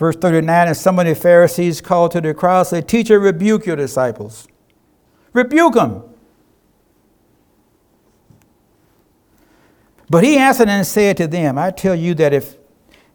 Verse 0.00 0.16
39 0.16 0.68
And 0.68 0.76
some 0.76 0.98
of 0.98 1.04
the 1.04 1.14
Pharisees 1.14 1.82
called 1.82 2.12
to 2.12 2.22
the 2.22 2.32
crowd, 2.32 2.62
said, 2.62 2.88
Teacher, 2.88 3.20
rebuke 3.20 3.66
your 3.66 3.76
disciples. 3.76 4.48
Rebuke 5.34 5.74
them. 5.74 6.02
But 10.08 10.24
he 10.24 10.38
answered 10.38 10.70
and 10.70 10.86
said 10.86 11.18
to 11.18 11.26
them, 11.26 11.58
I 11.58 11.70
tell 11.70 11.94
you 11.94 12.14
that 12.14 12.32
if 12.32 12.56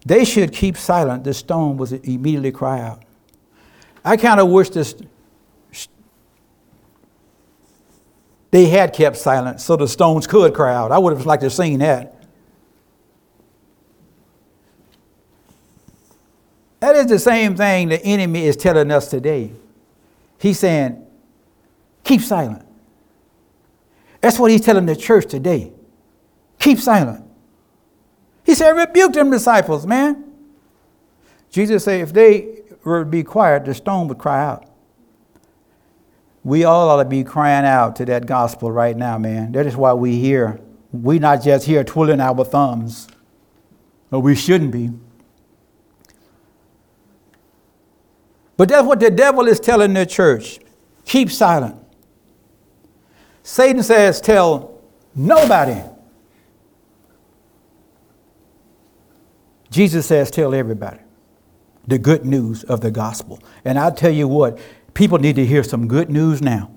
they 0.06 0.24
should 0.24 0.54
keep 0.54 0.78
silent, 0.78 1.24
the 1.24 1.34
stone 1.34 1.76
would 1.78 1.92
immediately 2.06 2.52
cry 2.52 2.82
out. 2.82 3.02
I 4.04 4.16
kind 4.16 4.40
of 4.40 4.50
wish 4.50 4.70
this 4.70 4.94
they 8.52 8.68
had 8.68 8.94
kept 8.94 9.18
silent 9.18 9.60
so 9.60 9.76
the 9.76 9.88
stones 9.88 10.28
could 10.28 10.54
cry 10.54 10.76
out. 10.76 10.92
I 10.92 11.00
would 11.00 11.18
have 11.18 11.26
liked 11.26 11.42
to 11.42 11.48
have 11.48 11.54
seen 11.54 11.80
that. 11.80 12.15
That 16.86 16.98
is 16.98 17.08
the 17.08 17.18
same 17.18 17.56
thing 17.56 17.90
the 17.90 18.00
enemy 18.06 18.46
is 18.46 18.56
telling 18.56 18.92
us 18.92 19.10
today. 19.10 19.52
He's 20.38 20.60
saying, 20.60 21.04
keep 22.04 22.22
silent. 22.22 22.64
That's 24.22 24.38
what 24.38 24.52
he's 24.52 24.62
telling 24.62 24.86
the 24.86 24.96
church 24.96 25.26
today. 25.26 25.74
Keep 26.60 26.78
silent. 26.78 27.26
He 28.44 28.54
said, 28.54 28.70
rebuke 28.70 29.14
them 29.14 29.32
disciples, 29.32 29.88
man. 29.88 30.32
Jesus 31.50 31.86
said, 31.86 32.02
if 32.02 32.14
they 32.14 32.62
were 32.84 33.00
to 33.00 33.10
be 33.10 33.24
quiet, 33.24 33.66
the 33.66 33.74
stone 33.74 34.08
would 34.10 34.20
cry 34.20 34.46
out. 34.46 34.70
We 36.44 36.66
all 36.66 36.90
ought 36.90 37.02
to 37.02 37.10
be 37.10 37.24
crying 37.24 37.66
out 37.66 37.96
to 37.96 38.06
that 38.06 38.28
gospel 38.28 38.72
right 38.72 38.96
now, 38.96 39.18
man. 39.18 39.54
That 39.54 39.66
is 39.66 39.76
why 39.76 39.94
we 39.94 40.20
here. 40.20 40.62
We're 40.92 41.20
not 41.20 41.42
just 41.42 41.66
here 41.66 41.84
twiddling 41.84 42.22
our 42.22 42.46
thumbs. 42.46 43.08
Or 44.12 44.22
we 44.22 44.36
shouldn't 44.36 44.70
be. 44.70 44.92
But 48.58 48.70
that's 48.70 48.86
what 48.86 49.00
the 49.00 49.12
devil 49.12 49.48
is 49.48 49.60
telling 49.60 49.94
the 49.94 50.06
church. 50.06 50.60
Keep 51.06 51.30
silent. 51.30 51.78
Satan 53.44 53.84
says, 53.84 54.22
tell 54.22 54.82
nobody. 55.14 55.82
Jesus 59.70 60.06
says, 60.06 60.32
tell 60.32 60.56
everybody 60.56 61.00
the 61.86 61.98
good 61.98 62.26
news 62.26 62.64
of 62.64 62.82
the 62.82 62.90
gospel. 62.90 63.40
And 63.64 63.78
I'll 63.78 63.94
tell 63.94 64.12
you 64.12 64.28
what, 64.28 64.58
people 64.94 65.18
need 65.18 65.36
to 65.36 65.46
hear 65.46 65.64
some 65.64 65.88
good 65.88 66.10
news 66.10 66.42
now. 66.42 66.72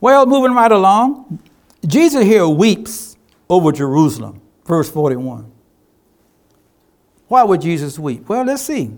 Well, 0.00 0.26
moving 0.26 0.52
right 0.52 0.72
along, 0.72 1.38
Jesus 1.86 2.24
here 2.24 2.48
weeps 2.48 3.16
over 3.48 3.70
Jerusalem, 3.72 4.40
verse 4.66 4.90
41. 4.90 5.50
Why 7.28 7.44
would 7.44 7.60
Jesus 7.60 7.98
weep? 7.98 8.28
Well, 8.28 8.44
let's 8.44 8.62
see. 8.62 8.90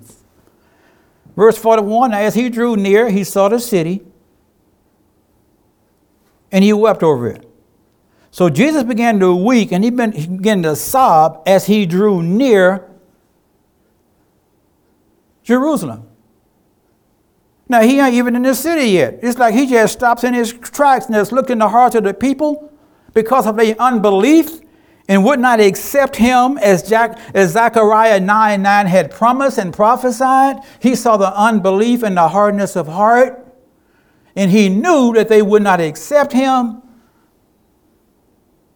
Verse 1.36 1.56
41 1.58 2.12
As 2.12 2.34
he 2.34 2.48
drew 2.48 2.76
near, 2.76 3.08
he 3.10 3.24
saw 3.24 3.48
the 3.48 3.58
city, 3.58 4.02
and 6.50 6.62
he 6.62 6.72
wept 6.72 7.02
over 7.02 7.28
it. 7.28 7.48
So 8.30 8.48
Jesus 8.48 8.82
began 8.82 9.20
to 9.20 9.36
weep 9.36 9.72
and 9.72 9.84
he 9.84 9.90
began 9.90 10.62
to 10.62 10.74
sob 10.74 11.42
as 11.46 11.66
he 11.66 11.84
drew 11.84 12.22
near 12.22 12.90
Jerusalem. 15.42 16.08
Now, 17.68 17.82
he 17.82 18.00
ain't 18.00 18.14
even 18.14 18.34
in 18.36 18.42
the 18.42 18.54
city 18.54 18.90
yet. 18.90 19.18
It's 19.22 19.38
like 19.38 19.54
he 19.54 19.66
just 19.66 19.92
stops 19.92 20.24
in 20.24 20.34
his 20.34 20.52
tracks 20.52 21.06
and 21.06 21.14
just 21.14 21.30
looked 21.30 21.50
in 21.50 21.58
the 21.58 21.68
hearts 21.68 21.94
of 21.94 22.04
the 22.04 22.14
people 22.14 22.70
because 23.12 23.46
of 23.46 23.56
their 23.56 23.74
unbelief 23.78 24.60
and 25.12 25.22
would 25.25 25.38
not 25.38 25.61
accept 25.61 26.16
him 26.16 26.57
as, 26.57 26.88
Jack, 26.88 27.18
as 27.35 27.51
Zechariah 27.51 28.18
9 28.18 28.62
9 28.62 28.87
had 28.87 29.11
promised 29.11 29.59
and 29.59 29.70
prophesied. 29.70 30.57
He 30.81 30.94
saw 30.94 31.18
the 31.18 31.37
unbelief 31.38 32.03
and 32.03 32.16
the 32.16 32.29
hardness 32.29 32.77
of 32.77 32.87
heart, 32.87 33.46
and 34.35 34.51
he 34.51 34.70
knew 34.70 35.12
that 35.12 35.29
they 35.29 35.42
would 35.42 35.62
not 35.62 35.83
accept 35.83 36.33
him. 36.33 36.81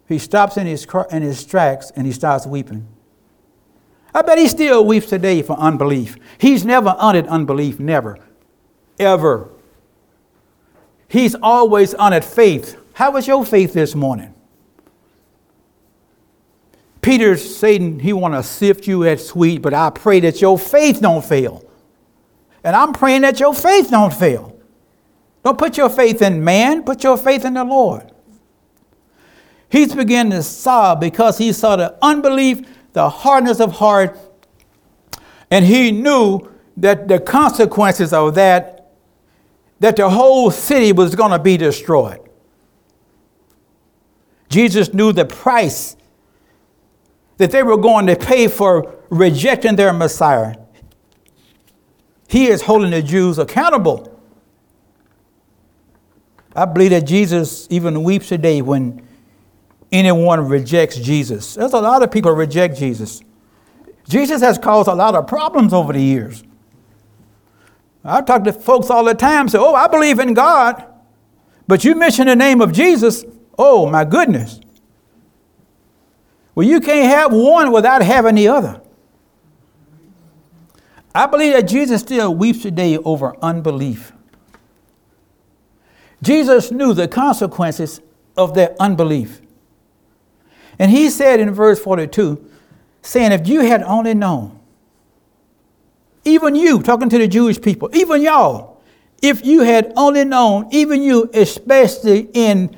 He 0.06 0.18
stops 0.18 0.58
in 0.58 0.66
his, 0.66 0.86
in 1.10 1.22
his 1.22 1.42
tracks 1.42 1.90
and 1.96 2.06
he 2.06 2.12
starts 2.12 2.46
weeping. 2.46 2.86
I 4.14 4.20
bet 4.20 4.36
he 4.36 4.46
still 4.46 4.84
weeps 4.84 5.06
today 5.06 5.40
for 5.40 5.58
unbelief. 5.58 6.16
He's 6.36 6.66
never 6.66 6.94
honored 6.98 7.28
unbelief, 7.28 7.80
never, 7.80 8.18
ever. 8.98 9.48
He's 11.08 11.34
always 11.34 11.94
honored 11.94 12.26
faith. 12.26 12.76
How 12.92 13.12
was 13.12 13.26
your 13.26 13.42
faith 13.42 13.72
this 13.72 13.94
morning? 13.94 14.34
Peter's 17.06 17.56
saying 17.56 18.00
he 18.00 18.12
want 18.12 18.34
to 18.34 18.42
sift 18.42 18.88
you 18.88 19.04
as 19.04 19.28
sweet, 19.28 19.62
but 19.62 19.72
I 19.72 19.90
pray 19.90 20.18
that 20.18 20.40
your 20.40 20.58
faith 20.58 21.00
don't 21.00 21.24
fail. 21.24 21.64
And 22.64 22.74
I'm 22.74 22.92
praying 22.92 23.20
that 23.20 23.38
your 23.38 23.54
faith 23.54 23.92
don't 23.92 24.12
fail. 24.12 24.58
Don't 25.44 25.56
put 25.56 25.76
your 25.76 25.88
faith 25.88 26.20
in 26.20 26.42
man, 26.42 26.82
put 26.82 27.04
your 27.04 27.16
faith 27.16 27.44
in 27.44 27.54
the 27.54 27.62
Lord. 27.62 28.10
He's 29.68 29.94
beginning 29.94 30.32
to 30.32 30.42
sob 30.42 31.00
because 31.00 31.38
he 31.38 31.52
saw 31.52 31.76
the 31.76 31.96
unbelief, 32.02 32.66
the 32.92 33.08
hardness 33.08 33.60
of 33.60 33.70
heart, 33.70 34.18
and 35.48 35.64
he 35.64 35.92
knew 35.92 36.40
that 36.76 37.06
the 37.06 37.20
consequences 37.20 38.12
of 38.12 38.34
that, 38.34 38.90
that 39.78 39.94
the 39.94 40.10
whole 40.10 40.50
city 40.50 40.90
was 40.90 41.14
going 41.14 41.30
to 41.30 41.38
be 41.38 41.56
destroyed. 41.56 42.18
Jesus 44.48 44.92
knew 44.92 45.12
the 45.12 45.24
price 45.24 45.96
that 47.38 47.50
they 47.50 47.62
were 47.62 47.76
going 47.76 48.06
to 48.06 48.16
pay 48.16 48.48
for 48.48 48.94
rejecting 49.10 49.76
their 49.76 49.92
Messiah. 49.92 50.56
He 52.28 52.46
is 52.46 52.62
holding 52.62 52.90
the 52.90 53.02
Jews 53.02 53.38
accountable. 53.38 54.12
I 56.54 56.64
believe 56.64 56.90
that 56.90 57.06
Jesus 57.06 57.66
even 57.70 58.02
weeps 58.02 58.28
today 58.28 58.62
when 58.62 59.06
anyone 59.92 60.48
rejects 60.48 60.96
Jesus. 60.96 61.54
There's 61.54 61.74
a 61.74 61.80
lot 61.80 62.02
of 62.02 62.10
people 62.10 62.32
reject 62.32 62.78
Jesus. 62.78 63.20
Jesus 64.08 64.40
has 64.40 64.58
caused 64.58 64.88
a 64.88 64.94
lot 64.94 65.14
of 65.14 65.26
problems 65.26 65.72
over 65.72 65.92
the 65.92 66.00
years. 66.00 66.42
I 68.04 68.22
talk 68.22 68.44
to 68.44 68.52
folks 68.52 68.88
all 68.88 69.04
the 69.04 69.14
time 69.14 69.48
say, 69.48 69.58
Oh, 69.58 69.74
I 69.74 69.88
believe 69.88 70.20
in 70.20 70.32
God, 70.32 70.84
but 71.66 71.84
you 71.84 71.94
mention 71.94 72.28
the 72.28 72.36
name 72.36 72.60
of 72.60 72.72
Jesus. 72.72 73.24
Oh, 73.58 73.90
my 73.90 74.04
goodness. 74.04 74.60
Well, 76.56 76.66
you 76.66 76.80
can't 76.80 77.06
have 77.10 77.34
one 77.34 77.70
without 77.70 78.02
having 78.02 78.34
the 78.34 78.48
other. 78.48 78.80
I 81.14 81.26
believe 81.26 81.52
that 81.52 81.68
Jesus 81.68 82.00
still 82.00 82.34
weeps 82.34 82.62
today 82.62 82.96
over 82.96 83.36
unbelief. 83.42 84.12
Jesus 86.22 86.72
knew 86.72 86.94
the 86.94 87.08
consequences 87.08 88.00
of 88.38 88.54
their 88.54 88.74
unbelief. 88.80 89.42
And 90.78 90.90
he 90.90 91.10
said 91.10 91.40
in 91.40 91.52
verse 91.52 91.78
42, 91.78 92.42
saying, 93.02 93.32
If 93.32 93.46
you 93.46 93.60
had 93.60 93.82
only 93.82 94.14
known, 94.14 94.58
even 96.24 96.54
you, 96.54 96.82
talking 96.82 97.10
to 97.10 97.18
the 97.18 97.28
Jewish 97.28 97.60
people, 97.60 97.94
even 97.94 98.22
y'all, 98.22 98.80
if 99.20 99.44
you 99.44 99.60
had 99.60 99.92
only 99.94 100.24
known, 100.24 100.68
even 100.70 101.02
you, 101.02 101.28
especially 101.34 102.30
in 102.32 102.74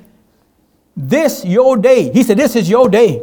this 0.96 1.44
your 1.44 1.76
day, 1.76 2.12
he 2.12 2.24
said, 2.24 2.38
This 2.38 2.56
is 2.56 2.68
your 2.68 2.88
day. 2.88 3.22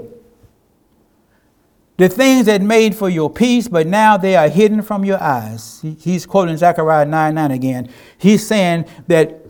The 1.97 2.10
things 2.10 2.47
that 2.47 2.62
made 2.62 2.93
for 2.93 3.10
your 3.10 3.29
peace, 3.29 3.67
but 3.69 3.88
now 3.88 4.17
they 4.17 4.36
are 4.36 4.49
hidden 4.49 4.81
from 4.81 5.05
your 5.05 5.21
eyes. 5.21 5.84
He's 5.99 6.25
quoting 6.25 6.58
Zechariah 6.58 7.05
9 7.05 7.36
9 7.36 7.51
again. 7.51 7.89
He's 8.17 8.45
saying 8.45 8.86
that 9.08 9.45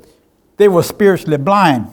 they 0.58 0.68
were 0.68 0.84
spiritually 0.84 1.38
blind. 1.38 1.88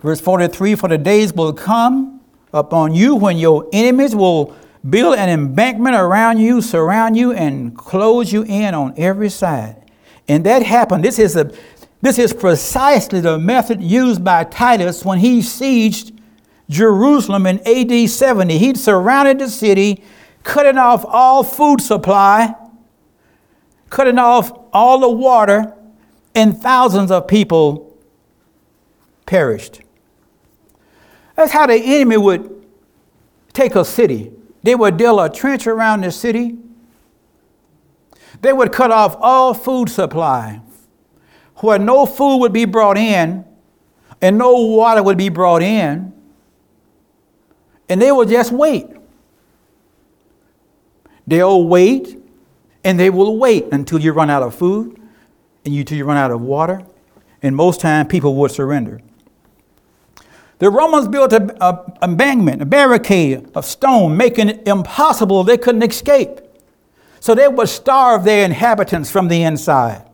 Verse 0.00 0.20
43 0.20 0.74
For 0.74 0.88
the 0.88 0.98
days 0.98 1.32
will 1.32 1.52
come 1.52 2.20
upon 2.52 2.94
you 2.94 3.14
when 3.14 3.36
your 3.36 3.68
enemies 3.72 4.14
will 4.14 4.56
build 4.88 5.16
an 5.16 5.28
embankment 5.28 5.94
around 5.96 6.38
you, 6.38 6.60
surround 6.60 7.16
you, 7.16 7.32
and 7.32 7.76
close 7.76 8.32
you 8.32 8.42
in 8.42 8.74
on 8.74 8.94
every 8.96 9.28
side. 9.28 9.76
And 10.28 10.44
that 10.44 10.62
happened. 10.62 11.04
This 11.04 11.18
is, 11.18 11.36
a, 11.36 11.52
this 12.02 12.18
is 12.18 12.32
precisely 12.32 13.20
the 13.20 13.38
method 13.38 13.80
used 13.80 14.24
by 14.24 14.44
Titus 14.44 15.04
when 15.04 15.18
he 15.18 15.40
sieged 15.40 16.15
Jerusalem 16.68 17.46
in 17.46 17.60
AD 17.66 18.10
70. 18.10 18.58
He'd 18.58 18.76
surrounded 18.78 19.38
the 19.38 19.48
city, 19.48 20.02
cutting 20.42 20.78
off 20.78 21.04
all 21.06 21.42
food 21.42 21.80
supply, 21.80 22.54
cutting 23.90 24.18
off 24.18 24.52
all 24.72 24.98
the 24.98 25.10
water, 25.10 25.74
and 26.34 26.56
thousands 26.56 27.10
of 27.10 27.26
people 27.28 27.96
perished. 29.24 29.80
That's 31.34 31.52
how 31.52 31.66
the 31.66 31.74
enemy 31.74 32.16
would 32.16 32.66
take 33.52 33.74
a 33.74 33.84
city. 33.84 34.32
They 34.62 34.74
would 34.74 34.96
drill 34.96 35.20
a 35.20 35.32
trench 35.32 35.66
around 35.66 36.02
the 36.02 36.10
city. 36.10 36.56
They 38.42 38.52
would 38.52 38.72
cut 38.72 38.90
off 38.90 39.16
all 39.18 39.54
food 39.54 39.88
supply, 39.88 40.60
where 41.56 41.78
no 41.78 42.04
food 42.06 42.38
would 42.38 42.52
be 42.52 42.64
brought 42.64 42.98
in 42.98 43.44
and 44.20 44.38
no 44.38 44.52
water 44.66 45.02
would 45.02 45.18
be 45.18 45.28
brought 45.28 45.62
in. 45.62 46.12
And 47.88 48.00
they 48.00 48.12
will 48.12 48.24
just 48.24 48.52
wait. 48.52 48.86
They'll 51.26 51.64
wait 51.64 52.18
and 52.84 53.00
they 53.00 53.10
will 53.10 53.36
wait 53.36 53.66
until 53.72 54.00
you 54.00 54.12
run 54.12 54.30
out 54.30 54.42
of 54.42 54.54
food 54.54 55.00
and 55.64 55.74
you 55.74 55.82
till 55.82 55.98
you 55.98 56.04
run 56.04 56.16
out 56.16 56.30
of 56.30 56.40
water, 56.40 56.82
and 57.42 57.56
most 57.56 57.80
time 57.80 58.06
people 58.06 58.36
would 58.36 58.52
surrender. 58.52 59.00
The 60.58 60.70
Romans 60.70 61.08
built 61.08 61.32
an 61.32 61.50
embankment, 62.00 62.62
a 62.62 62.64
barricade 62.64 63.50
of 63.54 63.66
stone, 63.66 64.16
making 64.16 64.48
it 64.48 64.68
impossible 64.68 65.44
they 65.44 65.58
couldn't 65.58 65.82
escape. 65.82 66.40
So 67.20 67.34
they 67.34 67.48
would 67.48 67.68
starve 67.68 68.24
their 68.24 68.44
inhabitants 68.44 69.10
from 69.10 69.28
the 69.28 69.42
inside. 69.42 70.08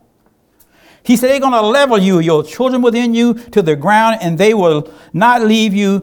He 1.04 1.16
said, 1.16 1.30
They're 1.30 1.40
going 1.40 1.52
to 1.52 1.60
level 1.60 1.98
you, 1.98 2.20
your 2.20 2.42
children 2.42 2.80
within 2.80 3.12
you, 3.12 3.34
to 3.34 3.60
the 3.60 3.76
ground, 3.76 4.18
and 4.22 4.38
they 4.38 4.54
will 4.54 4.90
not 5.12 5.42
leave 5.42 5.74
you 5.74 6.02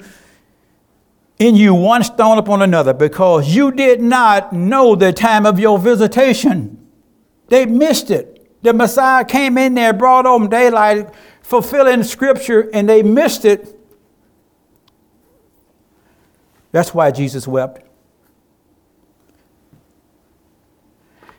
in 1.40 1.56
you 1.56 1.74
one 1.74 2.04
stone 2.04 2.38
upon 2.38 2.62
another 2.62 2.94
because 2.94 3.56
you 3.56 3.72
did 3.72 4.02
not 4.02 4.52
know 4.52 4.96
the 4.96 5.14
time 5.14 5.46
of 5.46 5.58
your 5.58 5.80
visitation. 5.80 6.76
They 7.48 7.66
missed 7.66 8.12
it. 8.12 8.62
The 8.62 8.74
Messiah 8.74 9.24
came 9.24 9.58
in 9.58 9.74
there, 9.74 9.94
brought 9.94 10.26
on 10.26 10.50
daylight, 10.50 11.10
fulfilling 11.42 12.04
scripture, 12.04 12.70
and 12.74 12.88
they 12.88 13.02
missed 13.02 13.46
it. 13.46 13.74
That's 16.72 16.94
why 16.94 17.12
Jesus 17.12 17.48
wept. 17.48 17.86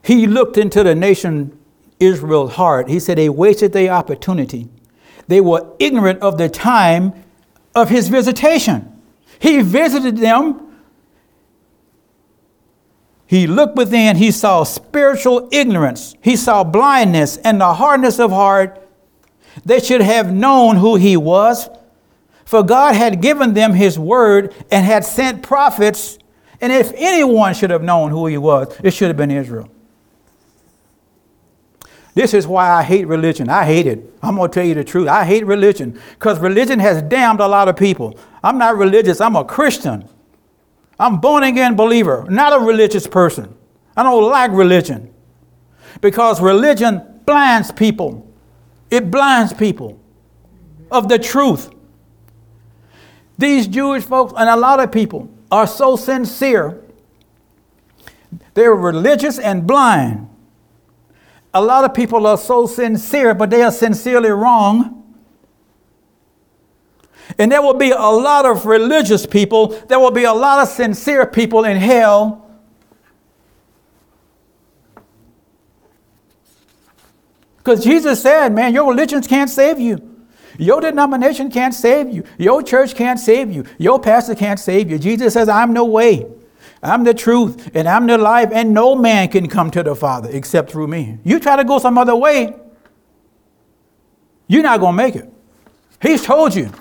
He 0.02 0.26
looked 0.26 0.56
into 0.56 0.82
the 0.82 0.94
nation 0.94 1.56
Israel's 2.00 2.54
heart. 2.54 2.88
He 2.88 2.98
said 2.98 3.18
they 3.18 3.28
wasted 3.28 3.74
their 3.74 3.92
opportunity. 3.92 4.68
They 5.28 5.42
were 5.42 5.70
ignorant 5.78 6.20
of 6.22 6.38
the 6.38 6.48
time 6.48 7.12
of 7.74 7.90
his 7.90 8.08
visitation. 8.08 8.89
He 9.40 9.62
visited 9.62 10.18
them 10.18 10.70
he 13.30 13.46
looked 13.46 13.76
within, 13.76 14.16
he 14.16 14.32
saw 14.32 14.64
spiritual 14.64 15.48
ignorance, 15.52 16.16
he 16.20 16.34
saw 16.34 16.64
blindness 16.64 17.36
and 17.36 17.60
the 17.60 17.74
hardness 17.74 18.18
of 18.18 18.32
heart. 18.32 18.84
They 19.64 19.78
should 19.78 20.00
have 20.00 20.32
known 20.32 20.74
who 20.74 20.96
he 20.96 21.16
was, 21.16 21.70
for 22.44 22.64
God 22.64 22.96
had 22.96 23.22
given 23.22 23.54
them 23.54 23.74
his 23.74 23.96
word 23.96 24.52
and 24.72 24.84
had 24.84 25.04
sent 25.04 25.44
prophets. 25.44 26.18
And 26.60 26.72
if 26.72 26.92
anyone 26.96 27.54
should 27.54 27.70
have 27.70 27.84
known 27.84 28.10
who 28.10 28.26
he 28.26 28.36
was, 28.36 28.76
it 28.82 28.92
should 28.94 29.06
have 29.06 29.16
been 29.16 29.30
Israel. 29.30 29.70
This 32.14 32.34
is 32.34 32.46
why 32.46 32.68
I 32.70 32.82
hate 32.82 33.06
religion. 33.06 33.48
I 33.48 33.64
hate 33.64 33.86
it. 33.86 34.12
I'm 34.22 34.36
going 34.36 34.50
to 34.50 34.54
tell 34.54 34.66
you 34.66 34.74
the 34.74 34.84
truth. 34.84 35.08
I 35.08 35.24
hate 35.24 35.46
religion 35.46 36.00
because 36.14 36.38
religion 36.40 36.78
has 36.80 37.02
damned 37.02 37.40
a 37.40 37.46
lot 37.46 37.68
of 37.68 37.76
people. 37.76 38.18
I'm 38.42 38.58
not 38.58 38.76
religious, 38.76 39.20
I'm 39.20 39.36
a 39.36 39.44
Christian. 39.44 40.08
I'm 40.98 41.18
born 41.18 41.44
again 41.44 41.76
believer, 41.76 42.26
not 42.28 42.52
a 42.52 42.64
religious 42.64 43.06
person. 43.06 43.54
I 43.96 44.02
don't 44.02 44.28
like 44.30 44.50
religion 44.50 45.12
because 46.00 46.40
religion 46.40 47.22
blinds 47.24 47.72
people. 47.72 48.26
It 48.90 49.10
blinds 49.10 49.52
people 49.52 50.00
of 50.90 51.08
the 51.08 51.18
truth. 51.18 51.70
These 53.38 53.68
Jewish 53.68 54.04
folks 54.04 54.34
and 54.36 54.48
a 54.48 54.56
lot 54.56 54.80
of 54.80 54.92
people 54.92 55.30
are 55.50 55.66
so 55.66 55.96
sincere. 55.96 56.82
They're 58.54 58.74
religious 58.74 59.38
and 59.38 59.66
blind. 59.66 60.28
A 61.52 61.60
lot 61.60 61.84
of 61.84 61.94
people 61.94 62.26
are 62.26 62.38
so 62.38 62.66
sincere, 62.66 63.34
but 63.34 63.50
they 63.50 63.62
are 63.62 63.72
sincerely 63.72 64.30
wrong. 64.30 64.96
And 67.38 67.50
there 67.50 67.62
will 67.62 67.74
be 67.74 67.90
a 67.90 67.98
lot 67.98 68.44
of 68.46 68.66
religious 68.66 69.26
people, 69.26 69.68
there 69.88 69.98
will 69.98 70.10
be 70.10 70.24
a 70.24 70.32
lot 70.32 70.62
of 70.62 70.68
sincere 70.68 71.26
people 71.26 71.64
in 71.64 71.76
hell. 71.76 72.46
Because 77.58 77.84
Jesus 77.84 78.22
said, 78.22 78.52
man, 78.52 78.72
your 78.72 78.88
religions 78.88 79.26
can't 79.26 79.50
save 79.50 79.78
you. 79.78 80.06
Your 80.58 80.80
denomination 80.80 81.50
can't 81.50 81.74
save 81.74 82.10
you. 82.10 82.24
Your 82.38 82.62
church 82.62 82.94
can't 82.94 83.18
save 83.18 83.50
you. 83.50 83.64
Your 83.78 84.00
pastor 84.00 84.34
can't 84.34 84.58
save 84.58 84.90
you. 84.90 84.98
Jesus 84.98 85.34
says, 85.34 85.48
I'm 85.48 85.72
no 85.72 85.84
way. 85.84 86.26
I'm 86.82 87.04
the 87.04 87.14
truth 87.14 87.70
and 87.74 87.86
I'm 87.86 88.06
the 88.06 88.16
life, 88.16 88.50
and 88.52 88.72
no 88.72 88.94
man 88.94 89.28
can 89.28 89.48
come 89.48 89.70
to 89.72 89.82
the 89.82 89.94
Father 89.94 90.30
except 90.32 90.70
through 90.70 90.86
me. 90.86 91.18
You 91.24 91.38
try 91.38 91.56
to 91.56 91.64
go 91.64 91.78
some 91.78 91.98
other 91.98 92.16
way, 92.16 92.54
you're 94.46 94.62
not 94.62 94.80
going 94.80 94.94
to 94.94 94.96
make 94.96 95.16
it. 95.16 95.32
He's 96.02 96.24
told 96.24 96.54
you. 96.54 96.72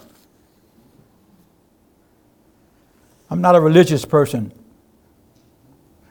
I'm 3.30 3.42
not 3.42 3.56
a 3.56 3.62
religious 3.62 4.06
person. 4.06 4.52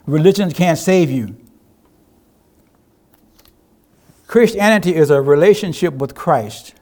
Religion 0.07 0.53
can't 0.53 0.79
save 0.79 1.11
you. 1.11 1.37
Christianity 4.27 4.95
is 4.95 5.11
a 5.11 5.21
relationship 5.21 5.95
with 5.95 6.15
Christ. 6.15 6.75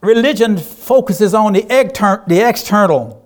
Religion 0.00 0.56
focuses 0.56 1.34
on 1.34 1.52
the, 1.52 1.70
exter- 1.70 2.24
the 2.26 2.40
external, 2.40 3.25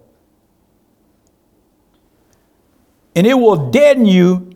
and 3.14 3.26
it 3.26 3.34
will 3.34 3.70
deaden 3.70 4.06
you. 4.06 4.52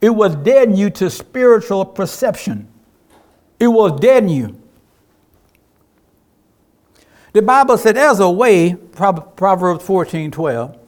It 0.00 0.10
will 0.10 0.34
deaden 0.34 0.76
you 0.76 0.90
to 0.90 1.10
spiritual 1.10 1.84
perception. 1.84 2.68
It 3.58 3.68
will 3.68 3.98
deaden 3.98 4.28
you. 4.28 4.60
The 7.32 7.42
Bible 7.42 7.78
said 7.78 7.96
there's 7.96 8.18
a 8.18 8.30
way, 8.30 8.74
Proverbs 8.74 9.84
14 9.84 10.30
12, 10.30 10.78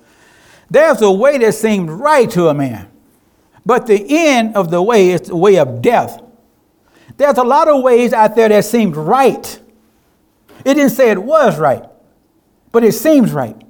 there's 0.71 1.03
a 1.03 1.11
way 1.11 1.39
that 1.39 1.53
seems 1.55 1.91
right 1.91 2.29
to 2.31 2.49
a 2.49 2.55
man, 2.55 2.89
but 3.65 3.87
the 3.87 4.05
end 4.09 4.57
of 4.57 4.71
the 4.71 4.83
way 4.83 5.11
is 5.11 5.23
the 5.23 5.37
way 5.37 5.59
of 5.59 5.83
death. 5.83 6.21
There's 7.17 7.37
a 7.37 7.45
lot 7.45 7.69
of 7.69 7.83
ways 7.83 8.13
out 8.13 8.35
there 8.35 8.49
that 8.49 8.65
seemed 8.65 8.97
right. 8.97 9.61
It 10.65 10.75
didn't 10.75 10.91
say 10.91 11.11
it 11.11 11.23
was 11.23 11.59
right, 11.59 11.85
but 12.73 12.83
it 12.83 12.93
seems 12.93 13.33
right. 13.33 13.62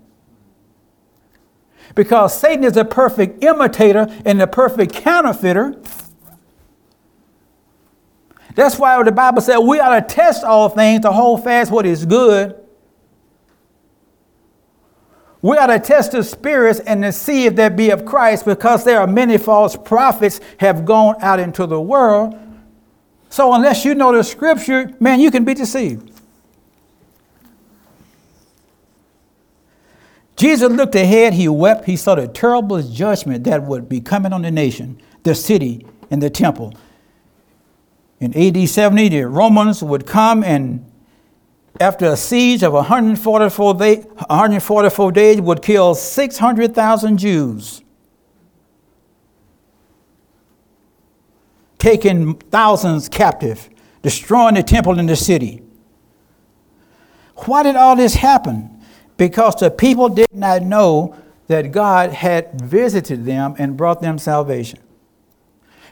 Because 1.94 2.38
Satan 2.38 2.64
is 2.64 2.76
a 2.76 2.84
perfect 2.84 3.42
imitator 3.44 4.06
and 4.24 4.40
a 4.40 4.46
perfect 4.46 4.94
counterfeiter. 4.94 5.80
That's 8.54 8.78
why 8.78 9.02
the 9.02 9.12
Bible 9.12 9.40
said 9.40 9.58
we 9.58 9.80
ought 9.80 9.98
to 9.98 10.14
test 10.14 10.44
all 10.44 10.68
things 10.68 11.02
to 11.02 11.12
hold 11.12 11.44
fast 11.44 11.70
what 11.70 11.86
is 11.86 12.04
good 12.04 12.62
we 15.42 15.56
ought 15.56 15.66
to 15.66 15.80
test 15.80 16.12
the 16.12 16.22
spirits 16.22 16.78
and 16.78 17.02
to 17.02 17.10
see 17.10 17.46
if 17.46 17.56
there 17.56 17.68
be 17.68 17.90
of 17.90 18.04
Christ 18.04 18.44
because 18.44 18.84
there 18.84 19.00
are 19.00 19.08
many 19.08 19.36
false 19.36 19.76
prophets 19.76 20.40
have 20.58 20.84
gone 20.84 21.16
out 21.20 21.40
into 21.40 21.66
the 21.66 21.80
world. 21.80 22.38
So 23.28 23.52
unless 23.52 23.84
you 23.84 23.96
know 23.96 24.12
the 24.16 24.22
scripture, 24.22 24.94
man, 25.00 25.18
you 25.18 25.32
can 25.32 25.44
be 25.44 25.54
deceived. 25.54 26.11
Jesus 30.42 30.72
looked 30.72 30.96
ahead, 30.96 31.34
he 31.34 31.46
wept, 31.46 31.84
he 31.84 31.94
saw 31.94 32.16
the 32.16 32.26
terrible 32.26 32.82
judgment 32.82 33.44
that 33.44 33.62
would 33.62 33.88
be 33.88 34.00
coming 34.00 34.32
on 34.32 34.42
the 34.42 34.50
nation, 34.50 35.00
the 35.22 35.36
city, 35.36 35.86
and 36.10 36.20
the 36.20 36.28
temple. 36.28 36.74
In 38.18 38.36
AD 38.36 38.68
70, 38.68 39.08
the 39.10 39.28
Romans 39.28 39.84
would 39.84 40.04
come 40.04 40.42
and, 40.42 40.84
after 41.78 42.06
a 42.06 42.16
siege 42.16 42.64
of 42.64 42.72
144, 42.72 43.74
day, 43.74 43.96
144 43.98 45.12
days, 45.12 45.40
would 45.40 45.62
kill 45.62 45.94
600,000 45.94 47.18
Jews, 47.18 47.80
taking 51.78 52.34
thousands 52.34 53.08
captive, 53.08 53.70
destroying 54.02 54.56
the 54.56 54.64
temple 54.64 54.98
and 54.98 55.08
the 55.08 55.14
city. 55.14 55.62
Why 57.46 57.62
did 57.62 57.76
all 57.76 57.94
this 57.94 58.14
happen? 58.14 58.81
Because 59.22 59.54
the 59.54 59.70
people 59.70 60.08
did 60.08 60.34
not 60.34 60.62
know 60.62 61.14
that 61.46 61.70
God 61.70 62.10
had 62.10 62.60
visited 62.60 63.24
them 63.24 63.54
and 63.56 63.76
brought 63.76 64.00
them 64.00 64.18
salvation. 64.18 64.80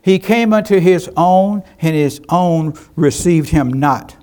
He 0.02 0.18
came 0.18 0.52
unto 0.52 0.80
his 0.80 1.08
own, 1.16 1.62
and 1.80 1.94
his 1.94 2.20
own 2.28 2.76
received 2.96 3.50
him 3.50 3.72
not. 3.72 4.16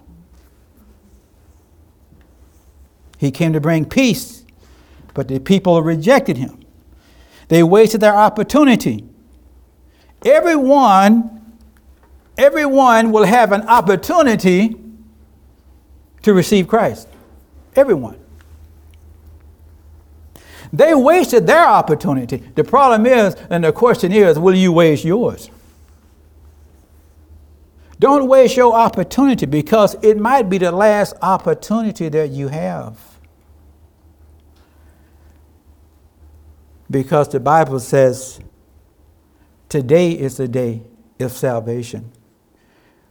He 3.18 3.32
came 3.32 3.54
to 3.54 3.62
bring 3.62 3.86
peace, 3.86 4.44
but 5.14 5.30
the 5.30 5.40
people 5.40 5.82
rejected 5.82 6.36
him. 6.36 6.60
They 7.48 7.64
wasted 7.64 8.02
their 8.02 8.18
opportunity. 8.18 9.06
Everyone, 10.26 11.56
everyone 12.38 13.14
will 13.14 13.24
have 13.24 13.54
an 13.54 13.62
opportunity 13.70 14.76
to 16.24 16.34
receive 16.34 16.68
Christ. 16.68 17.08
Everyone. 17.74 18.20
They 20.74 20.94
wasted 20.94 21.48
their 21.48 21.66
opportunity. 21.68 22.38
The 22.38 22.64
problem 22.64 23.06
is, 23.06 23.36
and 23.50 23.64
the 23.64 23.72
question 23.72 24.12
is, 24.12 24.38
will 24.38 24.56
you 24.56 24.72
waste 24.72 25.06
yours? 25.06 25.50
Don't 28.00 28.28
waste 28.28 28.56
your 28.56 28.74
opportunity 28.74 29.46
because 29.46 29.96
it 30.04 30.18
might 30.18 30.50
be 30.50 30.58
the 30.60 30.72
last 30.72 31.16
opportunity 31.22 32.10
that 32.10 32.30
you 32.30 32.48
have. 32.48 33.00
Because 36.90 37.30
the 37.30 37.40
Bible 37.40 37.80
says, 37.80 38.40
today 39.68 40.12
is 40.12 40.38
the 40.38 40.48
day 40.48 40.84
of 41.20 41.32
salvation. 41.32 42.12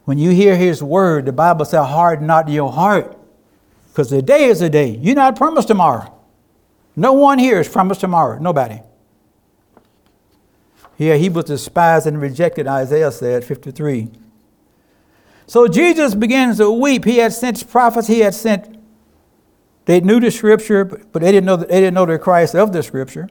When 0.05 0.17
you 0.17 0.31
hear 0.31 0.55
his 0.55 0.81
word, 0.81 1.25
the 1.25 1.33
Bible 1.33 1.65
says, 1.65 1.85
harden 1.85 2.27
not 2.27 2.47
your 2.47 2.71
heart. 2.71 3.17
Because 3.89 4.09
the 4.09 4.21
day 4.21 4.45
is 4.45 4.61
the 4.61 4.69
day. 4.69 4.91
You're 4.91 5.15
not 5.15 5.35
promised 5.35 5.67
tomorrow. 5.67 6.16
No 6.97 7.13
one 7.13 7.37
here 7.37 7.61
is 7.61 7.69
promised 7.69 8.01
tomorrow. 8.01 8.39
Nobody. 8.39 8.81
Yeah, 10.97 11.13
he 11.13 11.29
was 11.29 11.45
despised 11.45 12.07
and 12.07 12.19
rejected, 12.19 12.67
Isaiah 12.67 13.11
said, 13.11 13.45
53. 13.45 14.09
So 15.45 15.67
Jesus 15.67 16.15
begins 16.15 16.57
to 16.57 16.71
weep. 16.71 17.05
He 17.05 17.17
had 17.17 17.33
sent 17.33 17.69
prophets, 17.69 18.07
he 18.07 18.21
had 18.21 18.33
sent, 18.33 18.79
they 19.85 20.01
knew 20.01 20.19
the 20.19 20.31
scripture, 20.31 20.85
but 20.85 21.21
they 21.21 21.31
didn't 21.31 21.45
know, 21.45 21.55
they 21.55 21.67
didn't 21.67 21.93
know 21.93 22.07
the 22.07 22.17
Christ 22.17 22.55
of 22.55 22.73
the 22.73 22.81
scripture. 22.81 23.29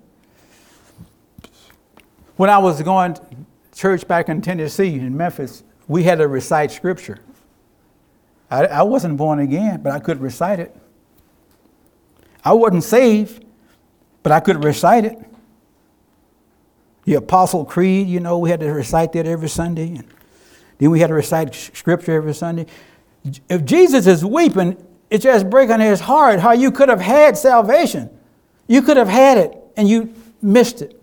When 2.36 2.48
I 2.48 2.58
was 2.58 2.80
going 2.82 3.14
to 3.14 3.22
church 3.74 4.06
back 4.06 4.28
in 4.28 4.42
Tennessee, 4.42 4.94
in 4.94 5.16
Memphis, 5.16 5.64
we 5.88 6.04
had 6.04 6.18
to 6.18 6.28
recite 6.28 6.70
scripture. 6.70 7.18
I, 8.48 8.66
I 8.66 8.82
wasn't 8.82 9.16
born 9.16 9.40
again, 9.40 9.82
but 9.82 9.92
I 9.92 9.98
could 9.98 10.20
recite 10.20 10.60
it. 10.60 10.74
I 12.44 12.52
wasn't 12.52 12.84
saved, 12.84 13.45
but 14.26 14.32
I 14.32 14.40
could 14.40 14.64
recite 14.64 15.04
it. 15.04 15.16
The 17.04 17.14
Apostle 17.14 17.64
Creed, 17.64 18.08
you 18.08 18.18
know, 18.18 18.38
we 18.38 18.50
had 18.50 18.58
to 18.58 18.72
recite 18.72 19.12
that 19.12 19.24
every 19.24 19.48
Sunday. 19.48 19.94
And 19.94 20.04
then 20.78 20.90
we 20.90 20.98
had 20.98 21.10
to 21.10 21.14
recite 21.14 21.54
scripture 21.54 22.14
every 22.14 22.34
Sunday. 22.34 22.66
If 23.48 23.64
Jesus 23.64 24.08
is 24.08 24.24
weeping, 24.24 24.84
it's 25.10 25.22
just 25.22 25.48
breaking 25.48 25.78
his 25.78 26.00
heart 26.00 26.40
how 26.40 26.50
you 26.50 26.72
could 26.72 26.88
have 26.88 27.00
had 27.00 27.38
salvation. 27.38 28.10
You 28.66 28.82
could 28.82 28.96
have 28.96 29.06
had 29.06 29.38
it 29.38 29.56
and 29.76 29.88
you 29.88 30.12
missed 30.42 30.82
it. 30.82 31.00